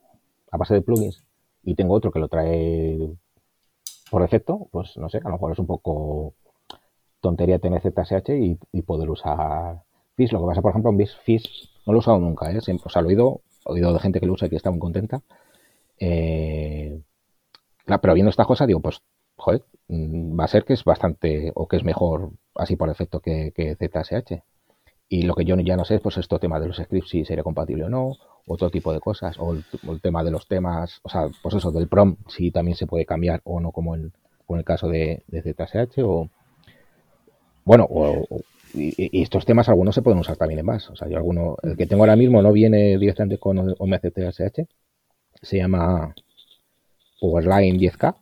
[0.51, 1.23] a base de plugins
[1.63, 3.09] y tengo otro que lo trae
[4.09, 6.33] por defecto, pues no sé, a lo mejor es un poco
[7.21, 8.29] tontería tener ZSH
[8.71, 9.83] y, poder usar
[10.15, 10.33] FIS.
[10.33, 12.59] Lo que pasa, por ejemplo, en FIS no lo he usado nunca, ¿eh?
[12.61, 14.55] Siempre, o sea, lo he oído, he oído de gente que lo usa y que
[14.57, 15.21] está muy contenta.
[15.99, 16.99] Eh,
[17.85, 19.01] pero viendo estas cosas, digo, pues,
[19.41, 23.19] joder, mm, va a ser que es bastante, o que es mejor así por defecto
[23.19, 24.43] que, ZSH.
[25.09, 27.25] Y lo que yo ya no sé es pues esto tema de los scripts si
[27.25, 28.13] sería compatible o no,
[28.47, 31.87] otro tipo de cosas, o el, tema de los temas, o sea, pues eso del
[31.87, 34.13] prom, si también se puede cambiar o no como en,
[34.49, 36.29] el caso de, ZSH, o
[37.65, 37.87] bueno,
[38.73, 40.89] y, estos temas algunos se pueden usar también en más.
[40.89, 44.65] O sea, yo alguno, el que tengo ahora mismo no viene directamente con OMCTSH,
[45.41, 46.13] se llama
[47.19, 48.15] Powerline 10K.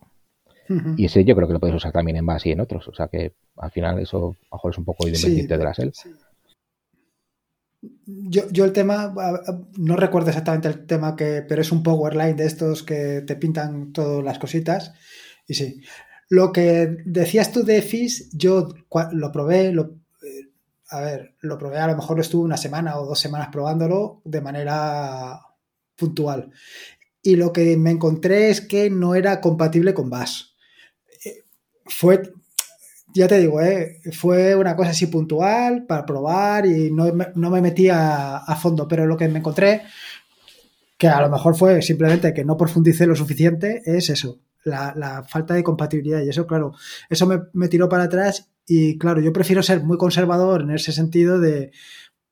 [0.98, 2.88] Y ese yo creo que lo puedes usar también en BAS y en otros.
[2.88, 5.74] O sea que al final eso a lo mejor es un poco independiente de la
[5.74, 5.94] SEL.
[8.06, 9.14] Yo, yo, el tema,
[9.78, 13.94] no recuerdo exactamente el tema, que, pero es un powerline de estos que te pintan
[13.94, 14.94] todas las cositas.
[15.48, 15.82] Y sí.
[16.28, 18.70] Lo que decías tú de FIS, yo
[19.14, 20.52] lo probé, lo, eh,
[20.90, 24.42] a ver, lo probé, a lo mejor estuve una semana o dos semanas probándolo de
[24.42, 25.40] manera
[25.96, 26.52] puntual.
[27.24, 30.50] Y lo que me encontré es que no era compatible con Bash.
[31.90, 32.34] Fue,
[33.14, 37.62] ya te digo, eh, fue una cosa así puntual para probar y no, no me
[37.62, 39.84] metí a, fondo, pero lo que me encontré,
[40.98, 45.54] que a lo mejor fue simplemente que no profundicé lo suficiente, es eso, la, falta
[45.54, 46.22] de compatibilidad.
[46.22, 46.74] Y eso, claro,
[47.10, 50.92] eso me, me, tiró para atrás y claro, yo prefiero ser muy conservador en ese
[50.92, 51.72] sentido de,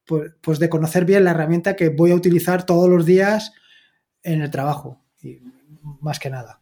[0.08, 3.54] pues, pues de conocer bien la herramienta que voy a utilizar todos los días
[4.24, 5.04] en el trabajo.
[6.02, 6.62] Más que nada.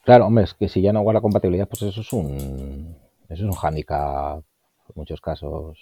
[0.00, 0.06] Que.
[0.06, 2.96] Claro, hombre, es que si ya no guarda compatibilidad, pues eso es un
[3.30, 5.78] eso es un hándicap, en muchos casos,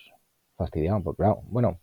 [0.57, 1.03] fastidiado.
[1.03, 1.79] Porque, claro, bueno,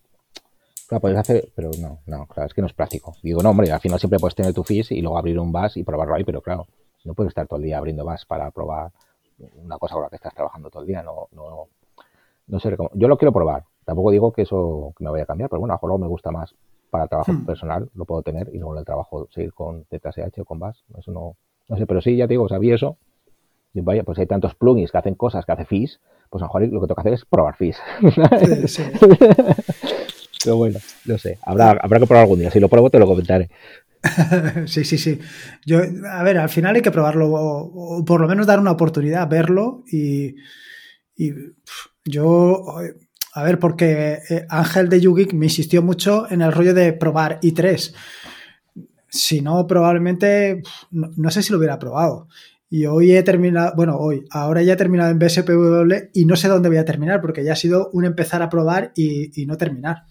[0.88, 3.16] claro, puedes hacer, pero no, no, claro, es que no es práctico.
[3.22, 5.76] Digo, no, hombre, al final siempre puedes tener tu FIS y luego abrir un BAS
[5.76, 6.66] y probarlo ahí, pero claro,
[7.04, 8.92] no puedes estar todo el día abriendo BAS para probar
[9.56, 11.02] una cosa con la que estás trabajando todo el día.
[11.02, 11.68] No, no,
[12.46, 12.90] no sé cómo.
[12.94, 13.64] Yo lo quiero probar.
[13.84, 16.30] Tampoco digo que eso me vaya a cambiar, pero bueno, a lo mejor me gusta
[16.30, 16.54] más
[16.90, 17.44] para trabajo hmm.
[17.44, 20.84] personal, lo puedo tener y luego en el trabajo seguir con ZSH o con BAS.
[20.96, 21.36] Eso no,
[21.68, 22.98] no sé, pero sí, ya te digo, sabía eso
[23.82, 26.00] vaya, pues hay tantos plugins que hacen cosas que hace FIS,
[26.30, 27.76] pues a lo mejor lo que toca hacer es probar FIS.
[30.44, 32.50] Pero bueno, no sé, habrá, habrá que probar algún día.
[32.50, 33.50] Si lo pruebo, te lo comentaré.
[34.66, 35.18] sí, sí, sí.
[35.64, 39.28] Yo, a ver, al final hay que probarlo, o, por lo menos dar una oportunidad,
[39.28, 40.36] verlo y,
[42.04, 42.64] yo,
[43.32, 47.40] a ver, porque eh, Ángel de Yugik me insistió mucho en el rollo de probar
[47.40, 47.94] i3.
[49.08, 52.28] Si no, probablemente, no sé si lo hubiera probado.
[52.68, 56.48] Y hoy he terminado, bueno, hoy, ahora ya he terminado en BSPW y no sé
[56.48, 60.04] dónde voy a terminar porque ya ha sido un empezar a probar y, no terminar.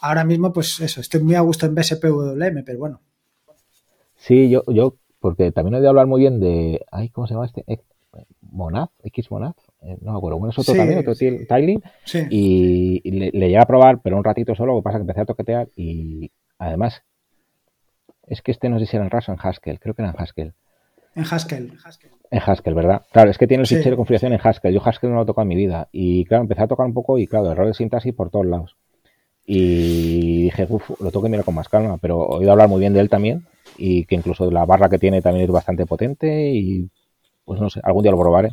[0.00, 3.00] Ahora mismo, pues eso, estoy muy a gusto en BSPWM, pero bueno.
[4.16, 7.46] Sí, yo, yo, porque también he oído hablar muy bien de, ay, ¿cómo se llama
[7.46, 7.64] este?
[8.40, 12.26] Monad, X Monad, eh, no me acuerdo, bueno, es otro también, otro tiling, sí.
[12.30, 15.20] y, le, llegué a probar, pero un ratito solo, lo que pasa es que empecé
[15.20, 17.02] a toquetear y además,
[18.30, 20.16] es que este no sé si era en Raso en Haskell, creo que era en
[20.18, 20.54] Haskell.
[21.16, 21.72] En Haskell.
[22.30, 23.02] En Haskell, ¿verdad?
[23.10, 24.72] Claro, es que tiene el fichero de configuración en Haskell.
[24.72, 25.88] Yo Haskell no lo he tocado en mi vida.
[25.90, 28.76] Y claro, empecé a tocar un poco y claro, error de sintaxis por todos lados.
[29.44, 31.98] Y dije, uff, lo tengo que mirar con más calma.
[32.00, 33.44] Pero he oído hablar muy bien de él también.
[33.76, 36.50] Y que incluso la barra que tiene también es bastante potente.
[36.52, 36.88] Y
[37.44, 38.50] pues no sé, algún día lo probaré.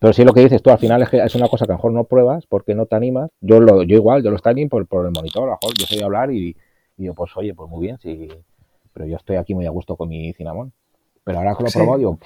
[0.00, 1.74] Pero sí lo que dices tú, al final es que es una cosa que a
[1.74, 3.30] lo mejor no pruebas porque no te animas.
[3.42, 5.86] Yo lo, yo igual, yo lo estoy por, por el monitor, a lo mejor yo
[5.86, 6.56] sé hablar y,
[6.96, 8.28] y pues oye, pues muy bien, sí.
[8.96, 10.72] Pero yo estoy aquí muy a gusto con mi Cinnamon.
[11.22, 12.18] Pero ahora que lo he probado, digo,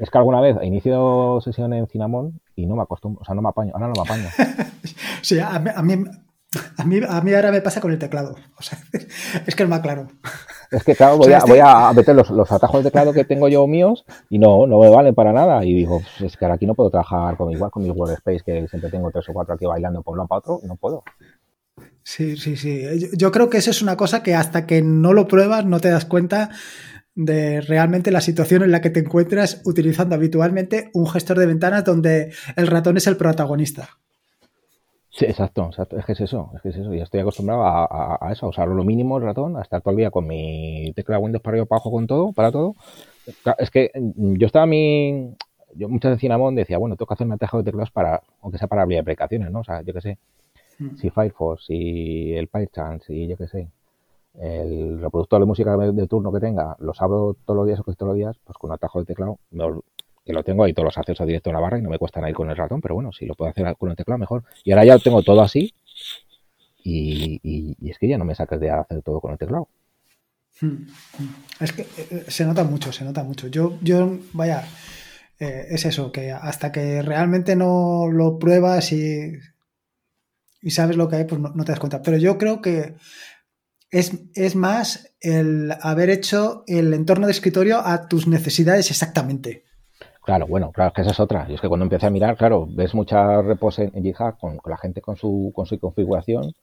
[0.00, 3.42] es que alguna vez inicio sesión en Cinnamon y no me acostumbro, o sea, no
[3.42, 4.28] me apaño, ahora no me apaño.
[5.22, 8.34] sí, a mí, a mí, a mí, ahora me pasa con el teclado.
[8.58, 8.76] O sea,
[9.46, 10.08] es que es más claro.
[10.72, 13.46] Es que, claro, voy, a, voy a meter los, los, atajos de teclado que tengo
[13.46, 15.64] yo míos y no, no me valen para nada.
[15.64, 18.42] Y digo, pues es que ahora aquí no puedo trabajar con igual con mi Workspace,
[18.44, 21.04] que siempre tengo tres o cuatro aquí bailando por uno para otro, no puedo.
[22.04, 22.82] Sí, sí, sí.
[23.16, 25.88] Yo, creo que eso es una cosa que hasta que no lo pruebas no te
[25.88, 26.50] das cuenta
[27.14, 31.84] de realmente la situación en la que te encuentras utilizando habitualmente un gestor de ventanas
[31.84, 33.88] donde el ratón es el protagonista.
[35.08, 36.92] Sí, exacto, exacto, es que es eso, es que es eso.
[36.92, 39.98] Ya estoy acostumbrado a, eso, a usar lo mínimo el ratón, a estar todo el
[39.98, 42.74] día con mi tecla Windows para arriba para abajo con todo, para todo.
[43.58, 45.34] Es que mm, yo estaba a mi,
[45.74, 48.58] yo muchas veces Cinnamon decía, bueno, tengo que hacer un atajo de teclados para, aunque
[48.58, 49.60] sea para abrir aplicaciones, ¿no?
[49.60, 50.18] O sea, yo qué sé,
[50.78, 50.96] hmm.
[50.96, 53.68] si Firefox, si el PyChan, si yo qué sé,
[54.40, 57.96] el reproductor de música de, turno que tenga, los abro todos los días o casi
[57.96, 59.38] todos los días, pues con un atajo de teclado,
[60.24, 62.20] que lo tengo ahí todos los accesos directos a la barra y no me cuesta
[62.20, 64.44] nada ir con el ratón, pero bueno, si lo puedo hacer con el teclado, mejor.
[64.64, 65.74] Y ahora ya tengo todo así
[66.82, 69.68] y, es que ya no me saques de hacer todo con el teclado.
[70.60, 70.86] Hmm.
[71.60, 73.48] Es que eh, se nota mucho, se nota mucho.
[73.48, 74.64] Yo, yo vaya,
[75.38, 79.32] eh, es eso, que hasta que realmente no lo pruebas y,
[80.64, 82.00] y sabes lo que hay, pues no, te das cuenta.
[82.00, 82.94] Pero yo creo que
[83.90, 89.64] es, es, más el haber hecho el entorno de escritorio a tus necesidades exactamente.
[90.24, 91.46] Claro, bueno, claro, es que esa es otra.
[91.50, 94.78] Y es que cuando empecé a mirar, claro, ves muchas repos en, GitHub con, la
[94.78, 96.54] gente con su, con su configuración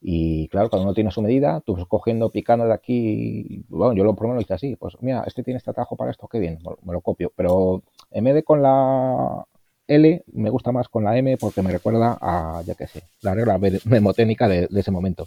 [0.00, 4.04] y claro, cuando uno tiene su medida, tú vas cogiendo, picando de aquí, bueno, yo
[4.04, 6.58] lo por lo hice así, pues mira, este tiene este atajo para esto, qué bien,
[6.82, 7.32] me lo copio.
[7.34, 9.44] Pero en vez de con la
[9.88, 13.34] L, me gusta más con la M porque me recuerda a, ya que sé, la
[13.34, 15.26] regla memotécnica de, de ese momento.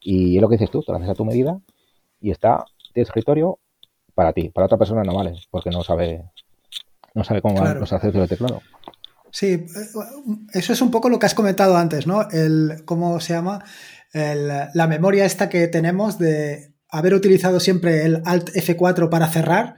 [0.00, 1.58] Y es lo que dices tú, te lo haces a tu medida
[2.20, 2.64] y está
[2.94, 3.58] de escritorio
[4.14, 6.24] para ti, para otra persona no vale, porque no sabe
[7.14, 8.62] no sabe cómo van los accesos de teclado.
[9.32, 9.64] Sí,
[10.52, 12.28] eso es un poco lo que has comentado antes, ¿no?
[12.30, 13.64] El, ¿cómo se llama?
[14.12, 19.76] la memoria esta que tenemos de haber utilizado siempre el Alt F4 para cerrar,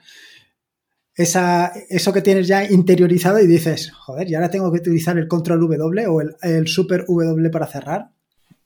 [1.14, 5.28] esa, eso que tienes ya interiorizado y dices, joder, y ahora tengo que utilizar el
[5.28, 8.10] Control W o el, Super W para cerrar.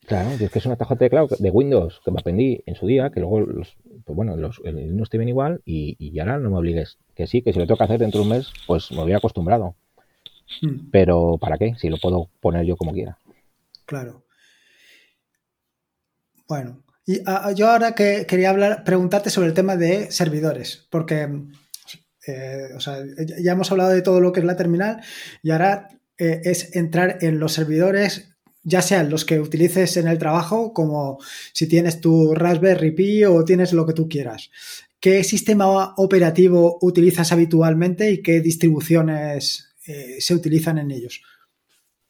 [0.07, 2.86] Claro, es que es un atajo de teclado de Windows que me aprendí en su
[2.86, 6.51] día, que luego, los, pues bueno, los, no te ven igual y, y, ahora no
[6.51, 6.99] me obligues.
[7.16, 9.16] Que sí, que si lo tengo que hacer dentro de un mes, pues me había
[9.16, 9.74] acostumbrado.
[10.62, 10.90] Hmm.
[10.92, 11.74] Pero ¿para qué?
[11.76, 13.18] Si lo puedo poner yo como quiera.
[13.84, 14.24] Claro.
[16.47, 21.28] Bueno, y ah, yo ahora que quería hablar, preguntarte sobre el tema de servidores, porque
[22.27, 22.68] eh,
[23.41, 25.01] ya hemos hablado de todo lo que es la terminal
[25.43, 30.18] y ahora eh, es entrar en los servidores, ya sean los que utilices en el
[30.18, 31.18] trabajo, como
[31.53, 34.51] si tienes tu Raspberry Pi o tienes lo que tú quieras.
[34.99, 41.22] ¿Qué sistema operativo utilizas habitualmente y qué distribuciones eh, se utilizan en ellos?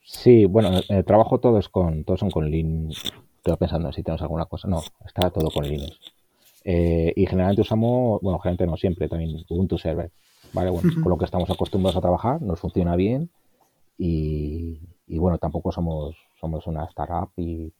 [0.03, 3.03] Sí, bueno, el trabajo todo es con, todos son con Linux
[3.47, 4.67] Estoy pensando si tenemos alguna cosa.
[4.67, 5.97] No, está todo con Linux.
[6.69, 10.11] Eh, y generalmente usamos, bueno, generalmente no siempre, también Ubuntu Server.
[10.53, 10.71] ¿Vale?
[10.71, 13.31] Bueno, con lo que estamos acostumbrados a trabajar, nos funciona bien.
[13.97, 17.73] Y, bueno, tampoco somos, somos una startup y,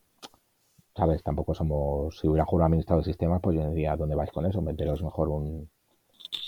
[0.97, 1.21] ¿sabes?
[1.25, 4.63] Tampoco somos, si hubiera jugado administrador de sistemas, pues yo diría, ¿dónde vais con eso?
[4.63, 5.69] Meteros mejor un,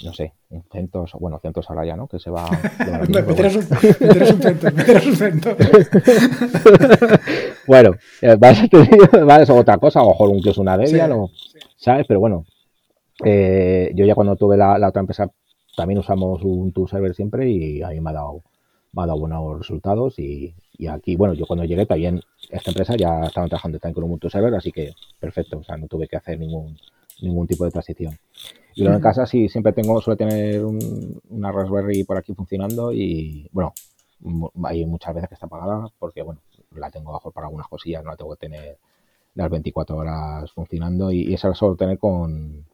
[0.05, 2.07] no sé, un centos, bueno, centos ahora ya, ¿no?
[2.07, 2.49] Que se va...
[3.09, 5.57] meteros, un, centos, meteros un centos.
[7.67, 8.37] bueno, eh,
[9.25, 11.31] vale, es otra cosa, a lo mejor incluso una Debian, o,
[11.79, 12.07] ¿sabes?
[12.07, 12.45] Pero bueno,
[13.25, 15.31] eh, yo ya cuando tuve la, otra empresa
[15.77, 18.43] también usamos un tool server siempre y a mí me ha dado,
[18.93, 22.21] me ha dado buenos resultados y, y aquí, bueno, yo cuando llegué también,
[22.51, 25.77] esta empresa ya estaba trabajando también con un Ubuntu Server, así que perfecto, o sea,
[25.77, 26.77] no tuve que hacer ningún,
[27.23, 28.19] ningún tipo de transición.
[28.75, 33.49] Y luego en casa sí siempre tengo, suele tener una Raspberry por aquí funcionando y
[33.53, 33.73] bueno,
[34.65, 36.41] hay muchas veces que está apagada porque bueno,
[36.75, 38.79] la tengo bajo para algunas cosillas, no la tengo que tener
[39.35, 42.67] las 24 horas funcionando y, esa la suelo tener con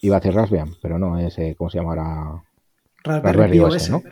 [0.00, 2.44] iba a decir Raspberry, pero no, es eh, ¿cómo se llama ahora?
[3.04, 4.02] Raspberry, OS, ¿no?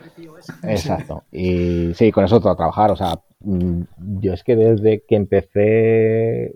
[0.63, 1.23] Exacto.
[1.31, 3.81] Y sí, con eso todo a trabajar, o sea, mm,
[4.19, 6.55] yo es que desde que empecé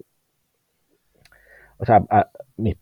[1.78, 2.04] o sea,
[2.58, 2.76] mis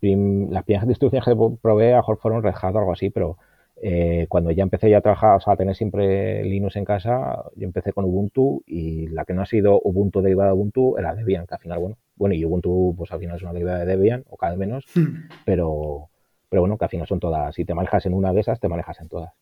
[0.50, 3.36] las primeras distribuciones que probé a mejor fueron Red Hat o algo así, pero
[3.82, 7.44] eh, cuando ya empecé ya a trabajar, o sea, a tener siempre Linux en casa,
[7.56, 11.14] yo empecé con Ubuntu y la que no ha sido Ubuntu derivada de Ubuntu era
[11.14, 13.86] Debian, que al final, bueno, bueno, y Ubuntu pues al final es una derivada de
[13.86, 15.28] Debian, o cada vez menos, hmm.
[15.44, 16.08] pero,
[16.48, 18.68] pero bueno, que al final son todas, si te manejas en una de esas, te
[18.68, 19.32] manejas en todas.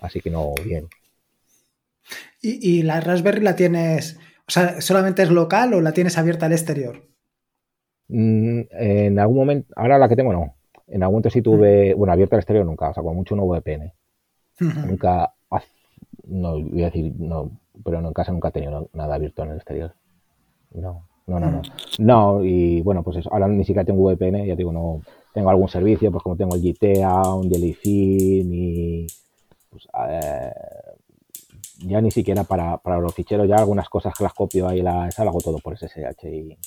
[0.00, 0.86] Así que no, bien.
[2.40, 6.46] ¿Y, y la Raspberry la tienes, o sea, solamente es local o la tienes abierta
[6.46, 7.10] al exterior?
[8.08, 10.56] Mm, en algún momento, ahora la que tengo no.
[10.90, 13.92] En algún sí tuve, bueno, abierta al exterior nunca, o sea, con mucho no VPN.
[14.86, 15.32] Nunca,
[16.24, 17.50] no, voy a decir, no,
[17.84, 19.94] pero no, en casa nunca he tenido nada abierto en el exterior.
[20.72, 21.62] No, no, no, no.
[21.98, 25.68] No, y bueno, pues eso, ahora ni siquiera tengo VPN, ya digo, no, tengo algún
[25.68, 29.06] servicio, pues como tengo el GTA, un Jellyfin y
[29.70, 30.52] pues, eh,
[31.78, 35.08] ya ni siquiera para, para los ficheros, ya algunas cosas que las copio ahí, la,
[35.08, 36.58] esa lo hago todo por SSH y,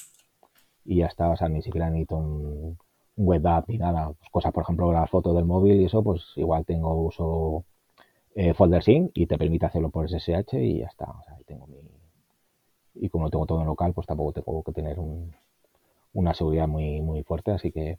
[0.86, 2.78] y ya está, o sea, ni siquiera necesito un,
[3.16, 4.14] web app ni nada.
[4.14, 7.66] Pues cosas, por ejemplo, la foto del móvil y eso, pues igual tengo uso
[8.36, 11.06] eh, folder sync y te permite hacerlo por SSH y ya está.
[11.12, 11.78] O sea, ahí tengo mi...
[12.96, 14.98] Y como tengo todo en local, pues tampoco tengo que tener
[16.14, 17.98] una seguridad muy, muy fuerte, así que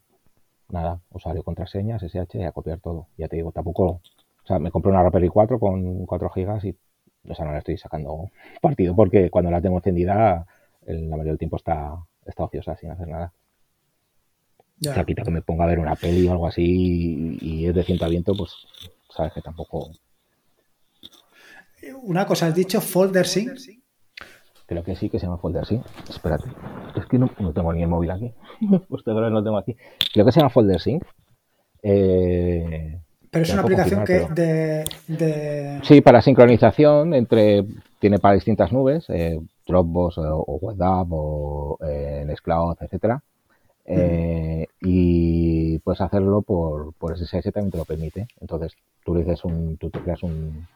[0.69, 3.09] nada, usuario, contraseña, SSH y a copiar todo.
[3.17, 4.01] Ya te digo, tampoco...
[4.45, 6.77] O sea, me compré una Raspberry 4 con 4 gigas y
[7.29, 10.47] o sea, no le estoy sacando partido porque cuando la tengo encendida,
[10.87, 11.97] la mayoría del tiempo está,
[12.27, 13.33] está ociosa sin hacer nada.
[14.85, 15.01] Ya.
[15.01, 18.09] O que me ponga a ver una peli o algo así y, es de cinta
[18.09, 18.51] viento, pues
[19.15, 19.91] sabes que tampoco.
[22.03, 23.53] Una cosa, has dicho folder sync.
[24.67, 25.85] Creo que sí que se llama folder sync.
[26.09, 26.49] Espérate.
[26.97, 28.33] Es que no, tengo ni el móvil aquí.
[28.89, 29.77] pues te no tengo aquí.
[30.13, 31.05] Creo que se llama folder sync.
[31.83, 32.99] Eh,
[33.31, 37.65] pero es una aplicación que de, Sí, para sincronización entre...
[37.99, 43.23] Tiene para distintas nubes, eh, Dropbox o, o WebApp o eh, Nextcloud, etcétera.
[43.87, 48.29] Eh, y puedes hacerlo por, por SSH también te lo permite.
[48.41, 48.75] Entonces,
[49.05, 50.67] tú dices un, tú te creas un,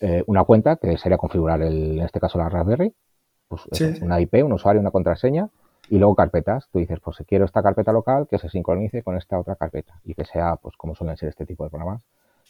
[0.00, 2.92] eh, una cuenta que sería configurar el, en este caso la Raspberry,
[3.48, 3.62] pues
[4.00, 5.48] una IP, un usuario, una contraseña,
[5.88, 6.68] y luego carpetas.
[6.72, 10.14] Tú dices, pues quiero esta carpeta local que se sincronice con esta otra carpeta y
[10.14, 12.02] que sea, pues como suelen ser este tipo de programas,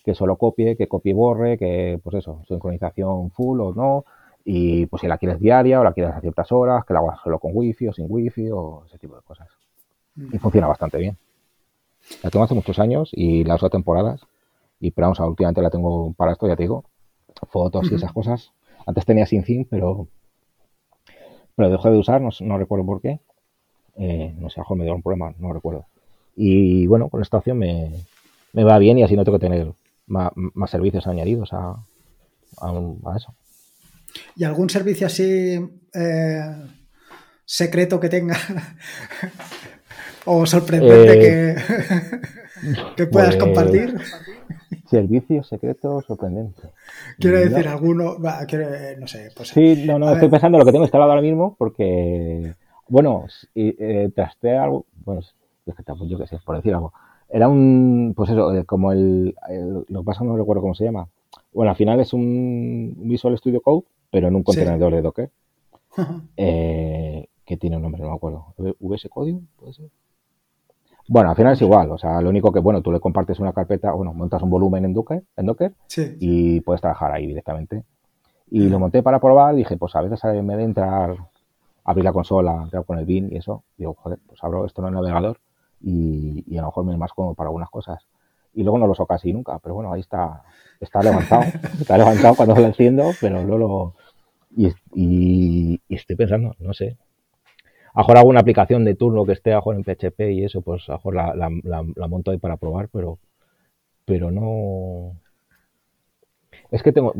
[0.05, 4.05] que solo copie, que copie y borre, que pues eso, sincronización full o no,
[4.45, 7.21] y pues si la quieres diaria o la quieres a ciertas horas, que la hagas
[7.23, 9.49] solo con wifi o sin wifi o ese tipo de cosas.
[10.17, 11.17] Y funciona bastante bien.
[12.23, 14.21] La tengo hace muchos años y la uso a temporadas.
[14.81, 16.85] Y pero vamos, últimamente la tengo para esto, ya te digo,
[17.49, 18.53] fotos y esas cosas.
[18.87, 20.09] Antes tenía sin pero
[21.55, 23.21] pero dejé de usar, no, recuerdo por qué.
[23.97, 25.87] Eh, no sé, a me dio un problema, no recuerdo.
[26.35, 27.93] Y bueno, con esta opción me,
[28.55, 29.73] va bien y así no tengo que tener
[30.07, 30.33] más,
[30.67, 31.77] servicios añadidos a,
[32.61, 33.35] a, eso.
[34.37, 35.59] ¿Y algún servicio así
[35.95, 36.41] eh,
[37.45, 38.37] secreto que tenga?
[40.25, 43.97] ¿O sorprendente eh, que, que puedas pues, compartir?
[44.89, 46.63] Servicio secreto sorprendente.
[47.19, 49.49] Quiero decir, alguno, no sé, pues...
[49.49, 52.55] Sí, no, no, estoy pensando lo que tengo instalado ahora mismo porque,
[52.89, 54.11] bueno, eh,
[54.59, 55.23] algo, bueno,
[55.65, 56.93] yo qué sé, por decir algo.
[57.29, 59.35] Era un, pues eso, eh, como el,
[59.89, 61.09] lo que pasa no recuerdo cómo se llama.
[61.53, 65.31] Bueno, al final es un Visual Studio Code, pero en un contenedor de Docker.
[66.37, 68.55] eh, que tiene un nombre, no me acuerdo.
[68.79, 69.41] ¿VS Code?
[69.57, 69.91] ¿Puede ser?
[71.09, 73.53] Bueno, al final es igual, o sea, lo único que, bueno, tú le compartes una
[73.53, 75.75] carpeta, bueno, montas un volumen en Docker, en Docker
[76.21, 77.85] y puedes trabajar ahí directamente.
[78.49, 81.17] Y lo monté para probar, dije, pues a veces en vez de entrar,
[81.85, 84.89] abrir la consola, entrar con el bin y eso, digo, joder, pues abro esto en
[84.89, 85.41] el navegador
[85.81, 88.07] y, a lo mejor me es más cómodo para algunas cosas.
[88.55, 90.45] Y luego no lo uso casi nunca, pero bueno, ahí está,
[90.79, 91.43] está levantado,
[91.81, 93.95] está levantado cuando lo enciendo, pero luego lo...
[94.57, 96.99] Y, y, y estoy pensando, no sé,
[97.95, 100.95] a mejor alguna aplicación de turno que esté a en PHP y eso, pues a
[100.95, 103.19] mejor la, la, monto ahí para probar, pero,
[104.07, 105.21] pero no.
[106.71, 107.13] Es que tengo,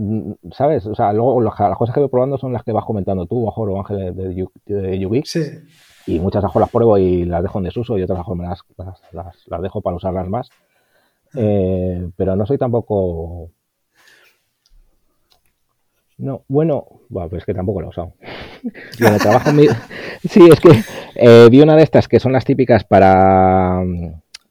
[0.53, 0.87] ¿sabes?
[0.87, 3.69] O sea, luego las, cosas que voy probando son las que vas comentando tú, Ajor
[3.69, 5.41] o Ángel de, de, Sí.
[6.07, 8.63] Y muchas mejor las pruebo y las dejo en desuso y otras mejor me las,
[9.13, 10.49] las, las, dejo para usarlas más.
[11.35, 13.51] Eh, pero no soy tampoco
[16.23, 18.13] no, bueno, bueno, pues es que tampoco lo he usado.
[19.21, 19.51] trabajo
[20.23, 20.71] Sí, es que
[21.17, 23.83] eh, vi una de estas que son las típicas para.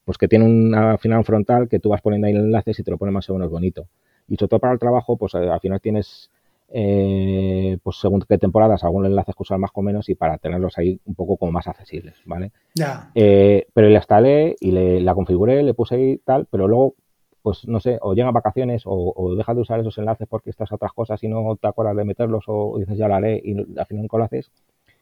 [0.03, 2.91] Pues que tiene un final frontal que tú vas poniendo ahí el enlaces y te
[2.91, 3.87] lo pone más o menos bonito.
[4.27, 6.29] Y sobre todo para el trabajo, pues eh, al final tienes,
[6.73, 10.77] eh, pues según qué temporadas, algunos enlaces que usar más o menos y para tenerlos
[10.77, 12.51] ahí un poco como más accesibles, ¿vale?
[12.75, 13.11] Ya.
[13.13, 16.95] pero la instalé y le, la configuré, le puse ahí tal, pero luego
[17.41, 20.71] pues no sé, o llegan vacaciones o, o, dejas de usar esos enlaces porque estás
[20.71, 23.57] a otras cosas y no te acuerdas de meterlos o dices ya la haré y
[23.57, 24.51] al final nunca lo haces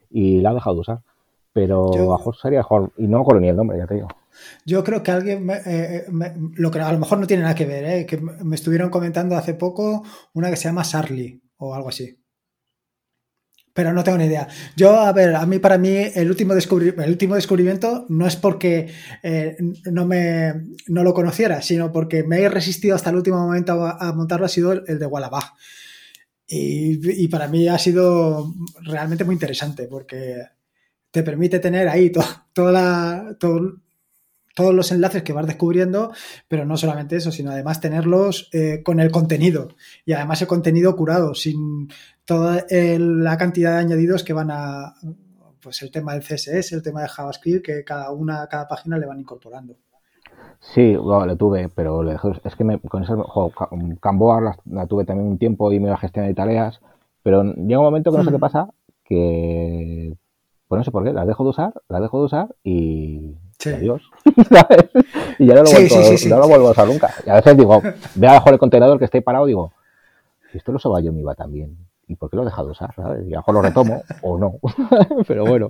[0.10, 1.00] y la has dejado de usar.
[1.52, 4.08] Pero a mejor sería mejor, y no me acuerdo ni el nombre, ya te digo.
[4.66, 6.06] Yo creo que alguien, eh,
[6.56, 8.06] lo que a lo mejor no tiene nada que ver, ¿eh?
[8.06, 12.19] que me estuvieron comentando hace poco una que se llama Sarly o algo así
[13.80, 14.46] pero no tengo ni idea.
[14.76, 18.92] Yo, a ver, a mí, para mí, el último, el último descubrimiento no es porque
[19.24, 19.56] eh,
[19.86, 24.12] no, me, no lo conociera, sino porque me he resistido hasta el último momento a,
[24.12, 25.54] montarlo, ha sido el, de Wallabag.
[26.46, 30.44] Y, para mí ha sido realmente muy interesante porque
[31.10, 33.38] te permite tener ahí toda
[34.60, 36.12] todos los enlaces que vas descubriendo,
[36.50, 40.98] pero no solamente eso, sino además tenerlos eh, con el contenido y además el contenido
[40.98, 41.88] curado, sin,
[42.30, 44.94] toda la cantidad de añadidos que van a,
[45.60, 49.08] pues el tema del CSS, el tema de JavaScript, que cada una, cada página le
[49.08, 49.74] van incorporando.
[50.60, 53.52] Sí, lo tuve, pero es que me, con ese juego,
[54.00, 56.80] Camboa la, tuve también un tiempo y me iba a gestionar tareas,
[57.24, 58.70] pero llega un momento que no sé qué pasa,
[59.06, 60.16] que
[60.68, 64.04] pues no sé por qué, las dejo de usar, las dejo de usar y, Adiós.
[65.40, 65.96] y ya no lo, vuelvo,
[66.30, 67.12] no lo vuelvo a usar nunca.
[67.26, 67.82] Y a veces digo,
[68.14, 69.74] ve abajo el contenedor que esté parado, digo,
[70.54, 71.89] esto lo usaba yo me iba también.
[72.10, 72.94] ¿Y por qué lo he dejado de usar?
[72.96, 73.26] ¿sabes?
[73.26, 74.56] Y a lo mejor lo retomo o no.
[75.28, 75.70] Pero bueno.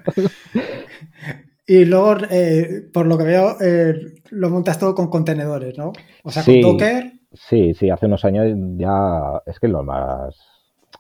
[1.67, 5.91] Y luego, eh, por lo que veo, eh, lo montas todo con contenedores, ¿no?
[6.23, 7.13] O sea, con Docker.
[7.33, 10.35] Sí, sí, hace unos años ya es que es lo más,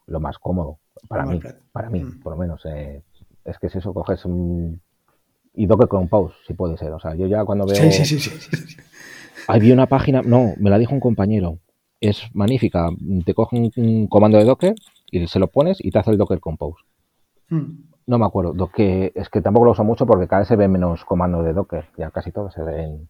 [0.05, 0.77] lo más cómodo
[1.07, 1.39] para mí,
[1.71, 2.19] para mí, mm.
[2.21, 2.61] por lo menos.
[2.65, 3.01] Eh,
[3.45, 4.81] es que es eso, coges un...
[5.55, 6.91] Y Docker con pause, si puede ser.
[6.91, 7.75] O sea, yo ya cuando veo...
[7.75, 8.77] Sí, sí, sí, sí.
[9.47, 11.57] Había una página, no, me la dijo un compañero.
[11.99, 12.89] Es magnífica.
[13.25, 14.75] Te coge un, comando de Docker
[15.11, 16.83] y se lo pones y te hace el Docker Compose.
[17.49, 17.89] Mm.
[18.07, 18.71] No me acuerdo.
[18.71, 21.53] que es que tampoco lo uso mucho porque cada vez se ven menos comandos de
[21.53, 21.85] Docker.
[21.97, 23.07] Ya casi todos se ven.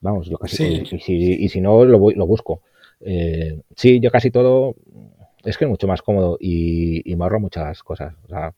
[0.00, 0.56] Vamos, yo casi.
[0.56, 0.96] Sí.
[0.96, 2.60] Y, si, y, si, no, lo, lo busco.
[3.00, 4.74] Eh, sí, yo casi todo.
[5.44, 8.14] Es que es mucho más cómodo y, me ahorro muchas cosas.
[8.24, 8.52] O sea,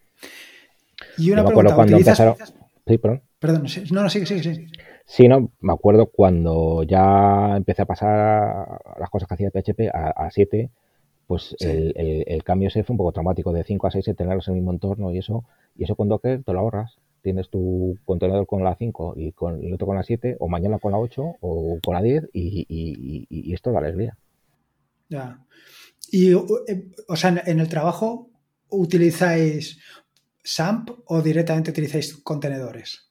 [1.16, 2.34] y una me acuerdo cuando empezaron.
[2.86, 3.22] Sí, perdón.
[3.38, 4.66] Perdón, no, no, sigue, sigue, sigue.
[5.04, 10.10] Sí, no, me acuerdo cuando ya empecé a pasar las cosas que hacía PHP a,
[10.10, 10.70] a 7
[11.28, 11.92] pues el,
[12.26, 14.72] el, cambio ese fue un poco traumático, de 5 a 6 tenerlos en el mismo
[14.72, 15.44] entorno y eso,
[15.76, 16.96] y eso con Docker te lo ahorras.
[17.22, 20.78] Tienes tu contenedor con la 5 y con el otro con la 7, o mañana
[20.78, 24.16] con la 8 o con la 10 y, y, y, esto da alegría.
[25.10, 25.44] Ya.
[26.10, 26.38] Y, eh,
[27.06, 28.30] o sea, en el trabajo
[28.70, 29.78] utilizáis
[30.42, 33.10] SAMP o directamente utilizáis contenedores?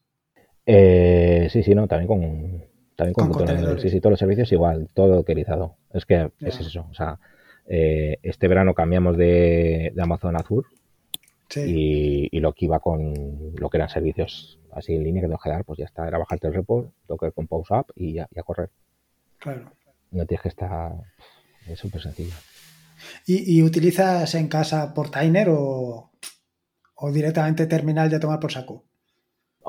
[0.66, 2.64] Eh, sí, sí, no, también con,
[2.96, 3.84] también con, contenedores.
[3.84, 5.76] Sí, sí, todos los servicios igual, todo dockerizado.
[5.94, 7.20] Es que es eso, o sea,
[7.68, 10.68] eh, este verano cambiamos de, Amazon Azure
[11.56, 13.14] y, lo que iba con
[13.56, 16.18] lo que eran servicios así en línea que tengo que dar, pues ya está, era
[16.18, 18.70] bajarte el report, Docker Compose App y ya, a correr.
[19.40, 19.72] Claro.
[20.12, 20.92] No tienes que estar,
[21.68, 22.34] es súper sencillo.
[23.26, 26.12] ¿Y, utilizas en casa Portainer o,
[26.96, 28.84] o directamente terminal de tomar por saco?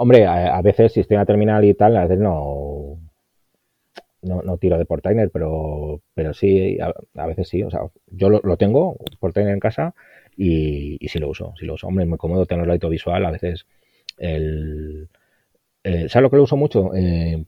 [0.00, 3.00] Hombre, a, veces si estoy en la terminal y tal, a veces no,
[4.22, 7.62] no, no tiro de Portainer, pero, pero sí, a, veces sí.
[7.62, 9.94] O sea, yo lo, tengo, Portainer en casa,
[10.36, 11.86] y, y sí lo uso, sí lo uso.
[11.86, 13.66] Hombre, es muy cómodo tenerlo ahí visual, a veces
[14.18, 15.08] el...
[15.84, 16.94] Eh, ¿Sabes lo que lo uso mucho?
[16.94, 17.44] Eh,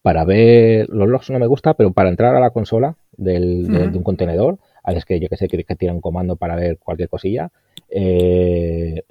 [0.00, 3.98] para ver los logs no me gusta, pero para entrar a la consola del, de,
[3.98, 6.78] un contenedor, a veces que yo que sé, que, que tira un comando para ver
[6.78, 7.50] cualquier cosilla,
[7.90, 9.02] eh,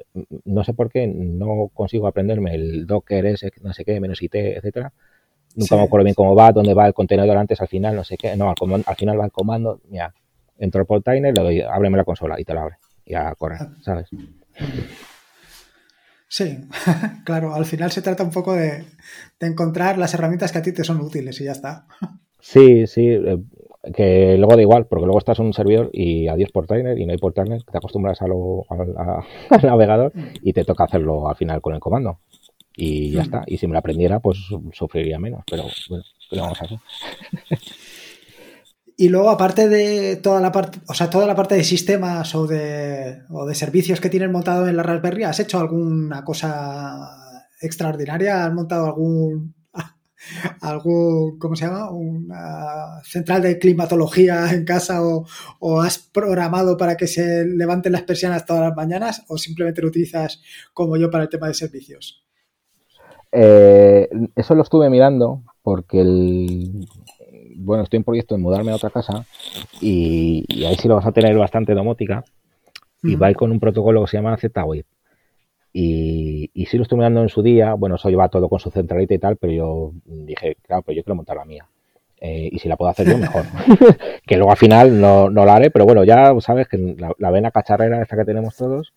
[0.46, 4.34] no sé por qué no consigo aprenderme el docker ese, no sé qué, menos it,
[4.34, 4.92] etcétera,
[5.56, 8.18] Nunca me acuerdo bien cómo va, dónde va el contenedor antes, al final, no sé
[8.18, 8.36] qué.
[8.36, 10.14] No, al, final va el comando, mira,
[10.58, 12.78] entro por Tiner, le doy, ábreme la consola y te la abre.
[13.06, 13.76] Y a correr, ah.
[13.82, 14.10] ¿sabes?
[16.28, 16.60] Sí,
[17.26, 18.86] claro, al final se trata un poco de,
[19.40, 21.86] encontrar las herramientas que a ti te son útiles y ya está.
[22.44, 23.38] Sí, sí, eh,
[23.94, 27.06] que luego da igual, porque luego estás en un servidor y adiós por Tiner y
[27.06, 30.28] no hay por Tiner, te acostumbras a lo, al navegador mm.
[30.42, 32.18] y te toca hacerlo al final con el comando
[32.76, 33.44] y ya está.
[33.48, 34.40] Y si me la aprendiera, pues
[34.74, 36.80] sufriría menos, pero bueno, ¿qué vamos a hacer?
[38.98, 42.46] Y luego, aparte de toda la parte, o sea, toda la parte de sistemas o
[42.46, 47.10] de, o de servicios que tienes montado en la Raspberry, ¿has hecho alguna cosa
[47.62, 48.46] extraordinaria?
[48.46, 49.56] ¿Has montado algún
[50.62, 51.90] algún, ¿cómo se llama?
[51.90, 55.26] Una central de climatología en casa o,
[55.60, 59.88] o, has programado para que se levanten las persianas todas las mañanas o simplemente lo
[59.88, 60.42] utilizas
[60.74, 62.24] como yo para el tema de servicios?
[63.32, 66.88] Eh, eso lo estuve mirando porque el,
[67.56, 69.26] bueno, estoy en proyecto de mudarme a otra casa
[69.80, 72.24] y, ahí sí lo vas a tener bastante domótica
[73.04, 74.86] y va con un protocolo que se llama Z-Wave.
[75.74, 78.70] Y, y sí lo estoy mirando en su día, bueno, eso lleva todo con su
[78.70, 81.66] centralita y tal, pero yo dije, claro, pero yo quiero montar la mía.
[82.20, 83.46] Eh, y si la puedo hacer yo, mejor.
[84.28, 87.32] que luego al final no, no la haré, pero bueno, ya sabes que la, la
[87.32, 88.94] vena cacharrera esta que tenemos todos,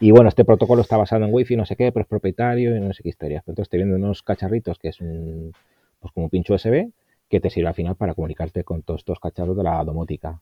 [0.00, 2.80] y bueno, este protocolo está basado en Wi-Fi, no sé qué, pero es propietario y
[2.80, 3.44] no sé qué historias.
[3.46, 5.52] Entonces te vienen unos cacharritos que es un,
[6.00, 6.90] pues como un pincho USB
[7.28, 10.40] que te sirve al final para comunicarte con todos estos cacharros de la domótica.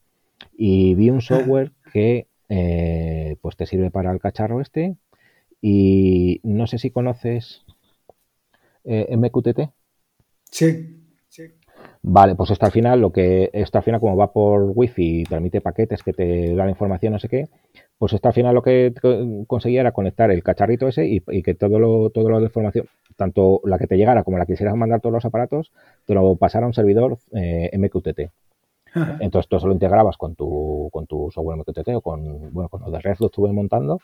[0.57, 4.95] Y vi un software que eh, pues te sirve para el cacharro este
[5.61, 7.63] y no sé si conoces
[8.83, 9.69] eh, MQTT.
[10.51, 10.99] Sí.
[12.05, 15.25] Vale, pues esto al final, lo que esto al final como va por wifi y
[15.25, 17.47] permite paquetes que te dan información, no sé qué,
[17.97, 18.93] pues esto al final lo que
[19.47, 23.61] conseguía era conectar el cacharrito ese y, que todo lo, todo lo de información, tanto
[23.63, 25.71] la que te llegara como la que quisieras mandar todos los aparatos,
[26.05, 28.31] te lo pasara a un servidor eh, MQTT.
[29.19, 32.81] Entonces tú eso lo integrabas con tu, con tu software MQTT o con, bueno, con
[32.81, 33.99] lo de Red lo estuve montando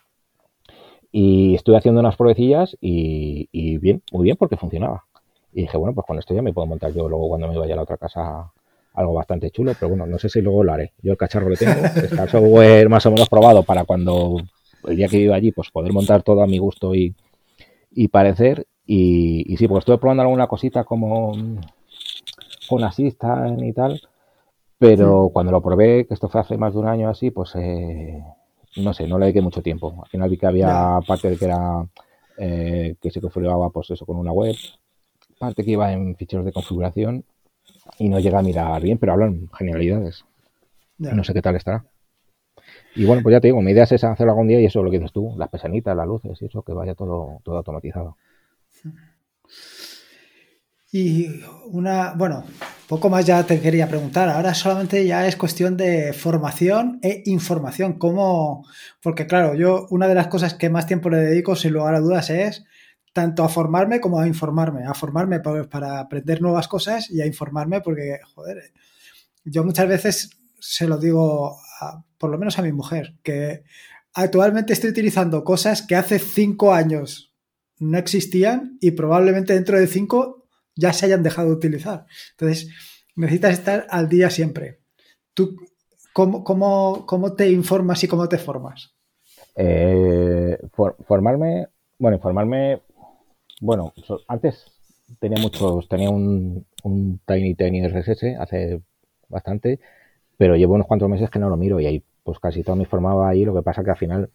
[1.11, 5.05] y estuve haciendo unas pruebecillas y, y bien, muy bien porque funcionaba.
[5.51, 7.73] Y dije, bueno, pues con esto ya me puedo montar yo luego cuando me vaya
[7.73, 8.51] a la otra casa
[8.99, 10.91] algo bastante chulo, pero bueno, no sé si luego lo haré.
[11.01, 14.37] Yo el cacharro lo tengo, está el software más o menos probado para cuando
[14.87, 17.15] el día que viva allí, pues poder montar todo a mi gusto y,
[17.91, 18.67] y parecer.
[18.85, 21.31] Y, y sí, pues estuve probando alguna cosita como
[22.67, 24.01] con Assistant y tal,
[24.77, 28.21] pero cuando lo probé, que esto fue hace más de un año así, pues eh,
[28.77, 30.01] no sé, no le dediqué mucho tiempo.
[30.03, 31.87] Al final vi que había parte de que era
[32.37, 34.55] eh, que se configuraba pues eso con una web,
[35.37, 37.23] parte que iba en ficheros de configuración
[37.97, 40.25] y no llega a mirar bien, pero hablan genialidades.
[40.97, 41.85] No sé qué tal estará.
[42.95, 44.79] Y bueno, pues ya te digo, mi idea es esa, hacerlo algún día y eso
[44.79, 47.57] es lo que dices tú, las pesanitas, las luces y eso, que vaya todo, todo
[47.57, 48.17] automatizado.
[50.91, 52.43] Y una, bueno,
[52.87, 54.27] poco más ya te quería preguntar.
[54.27, 57.93] Ahora solamente ya es cuestión de formación e información.
[57.93, 58.65] ¿Cómo?
[59.01, 61.99] Porque claro, yo una de las cosas que más tiempo le dedico, sin lugar a
[61.99, 62.65] dudas, es
[63.13, 64.85] tanto a formarme como a informarme.
[64.85, 68.71] A formarme para, aprender nuevas cosas y a informarme porque, joder,
[69.43, 70.29] yo muchas veces
[70.59, 71.57] se lo digo,
[72.17, 73.63] por lo menos a mi mujer, que
[74.13, 77.33] actualmente estoy utilizando cosas que hace cinco años
[77.79, 82.05] no existían y probablemente dentro de cinco ya se hayan dejado de utilizar.
[82.31, 82.69] Entonces,
[83.15, 84.79] necesitas estar al día siempre.
[85.33, 85.55] ¿Tú
[86.13, 88.93] cómo, cómo, te informas y cómo te formas?
[89.55, 90.57] Eh,
[91.07, 92.81] formarme, bueno, informarme,
[93.59, 93.93] bueno,
[94.27, 94.65] antes
[95.19, 98.81] tenía muchos, tenía un, un Tiny Tiny RSS hace
[99.27, 99.79] bastante,
[100.37, 102.85] pero llevo unos cuantos meses que no lo miro y ahí pues casi todo me
[102.85, 104.29] formaba ahí, lo que pasa que al final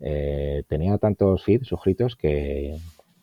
[0.00, 2.76] eh, tenía tantos feeds suscritos que,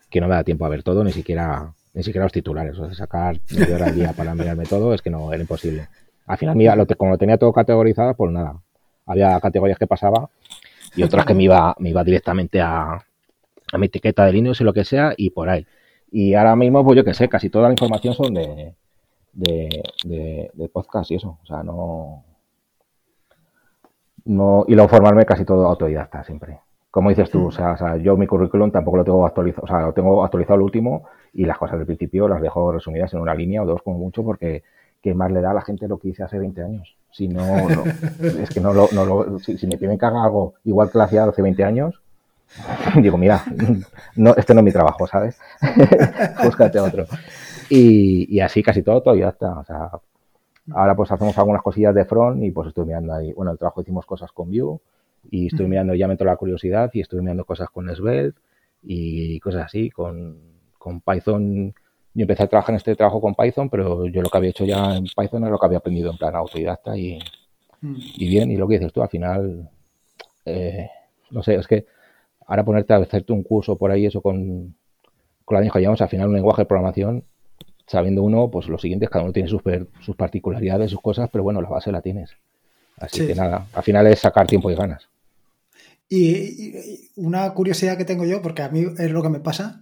[0.10, 2.78] que no me da tiempo a ver todo, ni siquiera ni siquiera los titulares.
[2.78, 5.88] O sea, sacar media hora al día para mirarme todo es que no, era imposible.
[6.28, 8.62] Al final, mira, lo, como lo tenía todo categorizado, pues nada.
[9.06, 10.30] Había categorías que pasaba
[10.96, 13.04] y otras que me iba, me iba directamente a,
[13.72, 15.66] a mi etiqueta de Linux y lo que sea y por ahí.
[16.12, 18.74] Y ahora mismo, pues yo que sé, casi toda la información son de,
[19.34, 21.38] de, de, podcast y eso.
[21.44, 22.24] O sea, no,
[24.26, 24.66] no.
[24.68, 26.60] Y luego formarme casi todo autodidacta siempre
[26.92, 29.94] como dices tú, o sea, yo mi currículum tampoco lo tengo actualizado, o sea, lo
[29.94, 31.04] tengo actualizado el último
[31.34, 34.24] y las cosas del principio las dejo resumidas en una línea o dos como mucho
[34.24, 34.64] porque
[35.02, 36.98] ¿qué más le da a la gente lo que hice hace 20 años?
[37.12, 37.44] Si no,
[38.42, 41.04] es que no lo, no lo si, me piden que haga algo igual que lo
[41.04, 42.02] hacía hace 20 años,
[43.02, 43.44] digo, mira,
[44.16, 45.40] no, este no es mi trabajo, ¿sabes?
[46.44, 47.06] Búscate otro.
[47.70, 49.92] Y, y, así casi todo todavía está, o sea,
[50.74, 53.82] ahora pues hacemos algunas cosillas de front y pues estoy mirando ahí, bueno, el trabajo
[53.82, 54.80] hicimos cosas con Vue,
[55.30, 58.40] y estoy mirando, ya me entró la curiosidad y estoy mirando cosas con Svelte
[58.82, 60.40] y cosas así, con,
[60.78, 61.74] con Python.
[62.14, 64.66] Yo empecé a trabajar en este trabajo con Python, pero yo lo que había hecho
[64.66, 67.20] ya en Python es lo que había aprendido en plan autodidacta y,
[67.82, 67.96] mm.
[68.18, 69.70] y bien, y lo que dices tú, al final,
[70.46, 70.90] eh,
[71.32, 71.86] no sé, es que
[72.50, 74.76] ahora ponerte a hacerte un curso por ahí, eso con,
[75.46, 77.24] con la que llamamos al final un lenguaje de programación,
[77.86, 79.62] sabiendo uno, pues lo siguiente es cada uno tiene sus,
[80.02, 82.32] sus particularidades, sus cosas, pero bueno, la base la tienes.
[82.98, 85.08] Así que nada, al final es sacar tiempo y ganas.
[86.10, 89.82] Y, una curiosidad que tengo yo, porque a mí es lo que me pasa,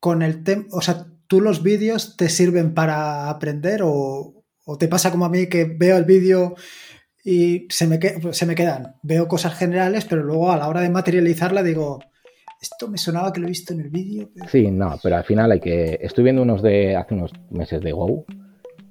[0.00, 4.34] con el tema, o sea, ¿tú los vídeos te sirven para aprender o,
[4.78, 6.54] te pasa como a mí que veo el vídeo
[7.24, 7.98] y se me,
[8.32, 8.94] se me quedan?
[9.02, 12.00] Veo cosas generales, pero luego a la hora de materializarla digo,
[12.60, 14.30] esto me sonaba que lo he visto en el vídeo.
[14.48, 15.98] Sí, no, pero al final hay que...
[16.00, 18.24] Estoy viendo unos de hace unos meses de Go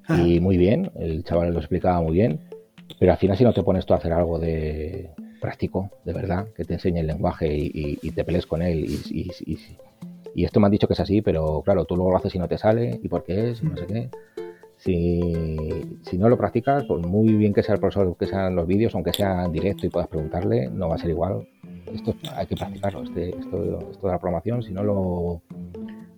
[0.09, 2.39] y muy bien, el chaval lo explicaba muy bien
[2.97, 5.09] pero al final si no te pones tú a hacer algo de
[5.39, 9.31] práctico, de verdad, que te enseñe el lenguaje y, te pelees con él y,
[10.35, 12.39] y, esto me han dicho que es así, pero claro, tú luego lo haces y
[12.39, 14.09] no te sale, y por qué es, y no sé qué.
[14.79, 18.95] Si, no lo practicas, pues muy bien que sea el profesor, que sean los vídeos,
[18.95, 21.47] aunque sea en directo y puedas preguntarle, no va a ser igual.
[21.93, 25.41] Esto hay que practicarlo, este, esto, esto de la programación, si no lo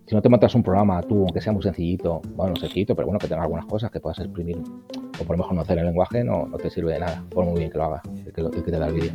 [0.06, 3.18] si no te montas un programa tú, aunque sea muy sencillito, bueno, sencillito, pero bueno,
[3.18, 6.46] que tenga algunas cosas que puedas exprimir, o por lo mejor conocer el lenguaje, no,
[6.46, 8.88] no te sirve de nada, por muy bien que lo haga, el que, te da
[8.88, 9.12] el vídeo.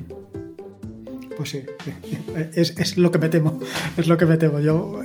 [1.36, 1.66] Pues sí,
[2.56, 3.60] es, es, lo que me temo,
[3.96, 4.60] es lo que me temo.
[4.60, 5.02] Yo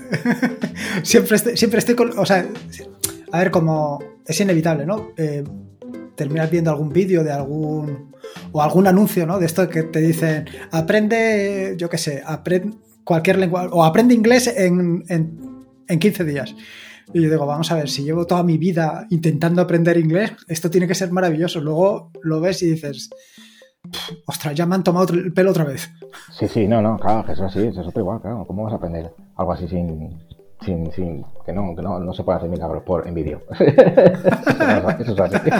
[1.02, 2.46] siempre, estoy, siempre estoy con, o sea,
[3.30, 5.12] a ver, como es inevitable, ¿no?
[5.16, 5.44] Eh,
[6.14, 8.12] terminas viendo algún vídeo de algún,
[8.52, 9.38] o algún anuncio, ¿no?
[9.38, 14.46] De esto que te dicen, aprende, yo qué sé, aprende cualquier lenguaje, o aprende inglés
[14.46, 15.52] en, en
[15.92, 16.54] en 15 días.
[17.12, 20.70] Y yo digo, vamos a ver, si llevo toda mi vida intentando aprender inglés, esto
[20.70, 21.60] tiene que ser maravilloso.
[21.60, 23.10] Luego lo ves y dices,
[24.26, 25.90] ostras, ya me han tomado el pelo otra vez.
[26.30, 28.46] Sí, sí, no, no, claro, que eso sí, eso es igual, claro.
[28.46, 30.18] ¿Cómo vas a aprender algo así sin,
[30.64, 33.42] sin, sin que no, que no, no se puede hacer milagros por en vídeo?
[35.00, 35.50] eso, es así.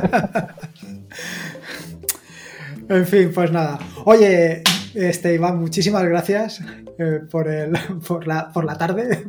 [2.89, 3.79] en fin, pues nada.
[4.05, 4.63] Oye,
[4.95, 6.61] este, Iván, muchísimas gracias
[6.99, 7.73] eh, por, el,
[8.09, 9.27] por, la, por la tarde,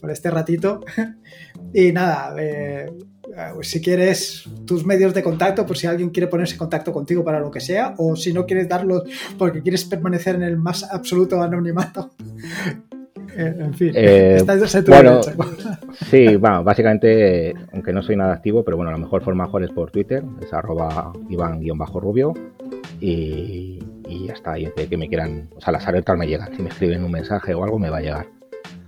[0.00, 0.80] por este ratito.
[1.72, 2.90] Y nada, eh,
[3.62, 7.40] si quieres tus medios de contacto, por si alguien quiere ponerse en contacto contigo para
[7.40, 9.04] lo que sea, o si no quieres darlos
[9.38, 12.10] porque quieres permanecer en el más absoluto anonimato.
[13.36, 14.42] En fin, eh,
[14.86, 15.20] bueno,
[16.10, 19.70] sí, bueno, básicamente, aunque no soy nada activo, pero bueno, la mejor forma mejor es
[19.70, 22.34] por Twitter, es arroba Iván-Rubio
[23.00, 23.78] y,
[24.08, 26.68] y ya está, y que me quieran, o sea, las alertas me llegan, si me
[26.68, 28.26] escriben un mensaje o algo me va a llegar.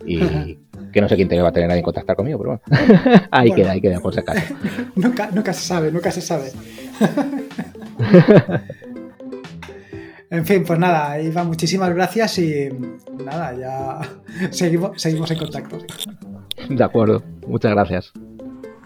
[0.05, 0.59] Y
[0.93, 3.53] que no sé quién te va a tener nadie en contactar conmigo, pero bueno, ahí
[3.53, 4.55] queda, ahí queda, por si acaso.
[4.95, 6.51] nunca, nunca se sabe, nunca se sabe.
[10.33, 12.71] En fin, pues nada, Iva, muchísimas gracias y
[13.23, 14.01] nada, ya
[14.51, 15.77] seguimos, seguimos en contacto.
[16.71, 18.13] De acuerdo, muchas gracias.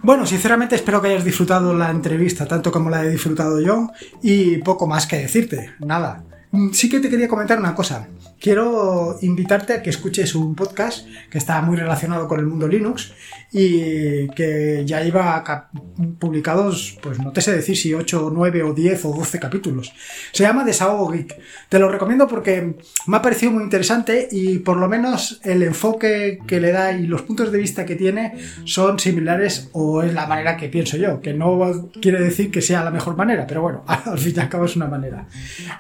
[0.03, 3.91] Bueno, sinceramente espero que hayas disfrutado la entrevista tanto como la he disfrutado yo
[4.23, 6.25] y poco más que decirte, nada.
[6.57, 8.09] Mm, sí que te quería comentar una cosa.
[8.41, 13.13] Quiero invitarte a que escuches un podcast que está muy relacionado con el mundo Linux
[13.53, 15.71] y que ya lleva
[16.19, 19.93] publicados, pues no te sé decir si 8, 9 o 10 o 12 capítulos.
[20.33, 21.37] Se llama Desahogo Geek.
[21.69, 22.77] Te lo recomiendo porque
[23.07, 27.07] me ha parecido muy interesante y por lo menos el enfoque que le da y
[27.07, 28.35] los puntos de vista que tiene
[28.65, 32.85] son similares o es la manera que pienso yo, que no quiere decir que sea
[32.85, 35.27] la mejor manera, pero bueno, al fin y al cabo es una manera.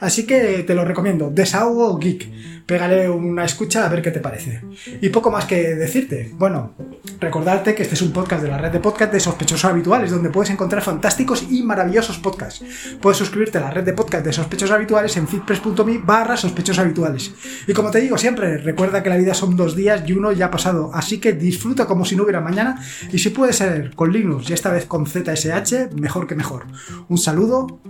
[0.00, 2.30] Así que te lo recomiendo, Desahogo Geek.
[2.66, 4.60] Pégale una escucha a ver qué te parece.
[5.00, 6.32] Y poco más que decirte.
[6.34, 6.74] Bueno,
[7.20, 10.30] recordad que este es un podcast de la red de podcast de sospechosos habituales, donde
[10.30, 12.64] puedes encontrar fantásticos y maravillosos podcasts.
[13.00, 17.32] Puedes suscribirte a la red de podcast de sospechosos habituales en fitpress.me barra sospechosos habituales.
[17.68, 20.46] Y como te digo siempre, recuerda que la vida son dos días y uno ya
[20.46, 22.82] ha pasado, así que disfruta como si no hubiera mañana
[23.12, 26.66] y si puede ser con Linux y esta vez con ZSH, mejor que mejor.
[27.08, 27.80] Un saludo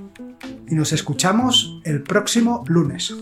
[0.69, 3.15] y nos escuchamos el próximo lunes.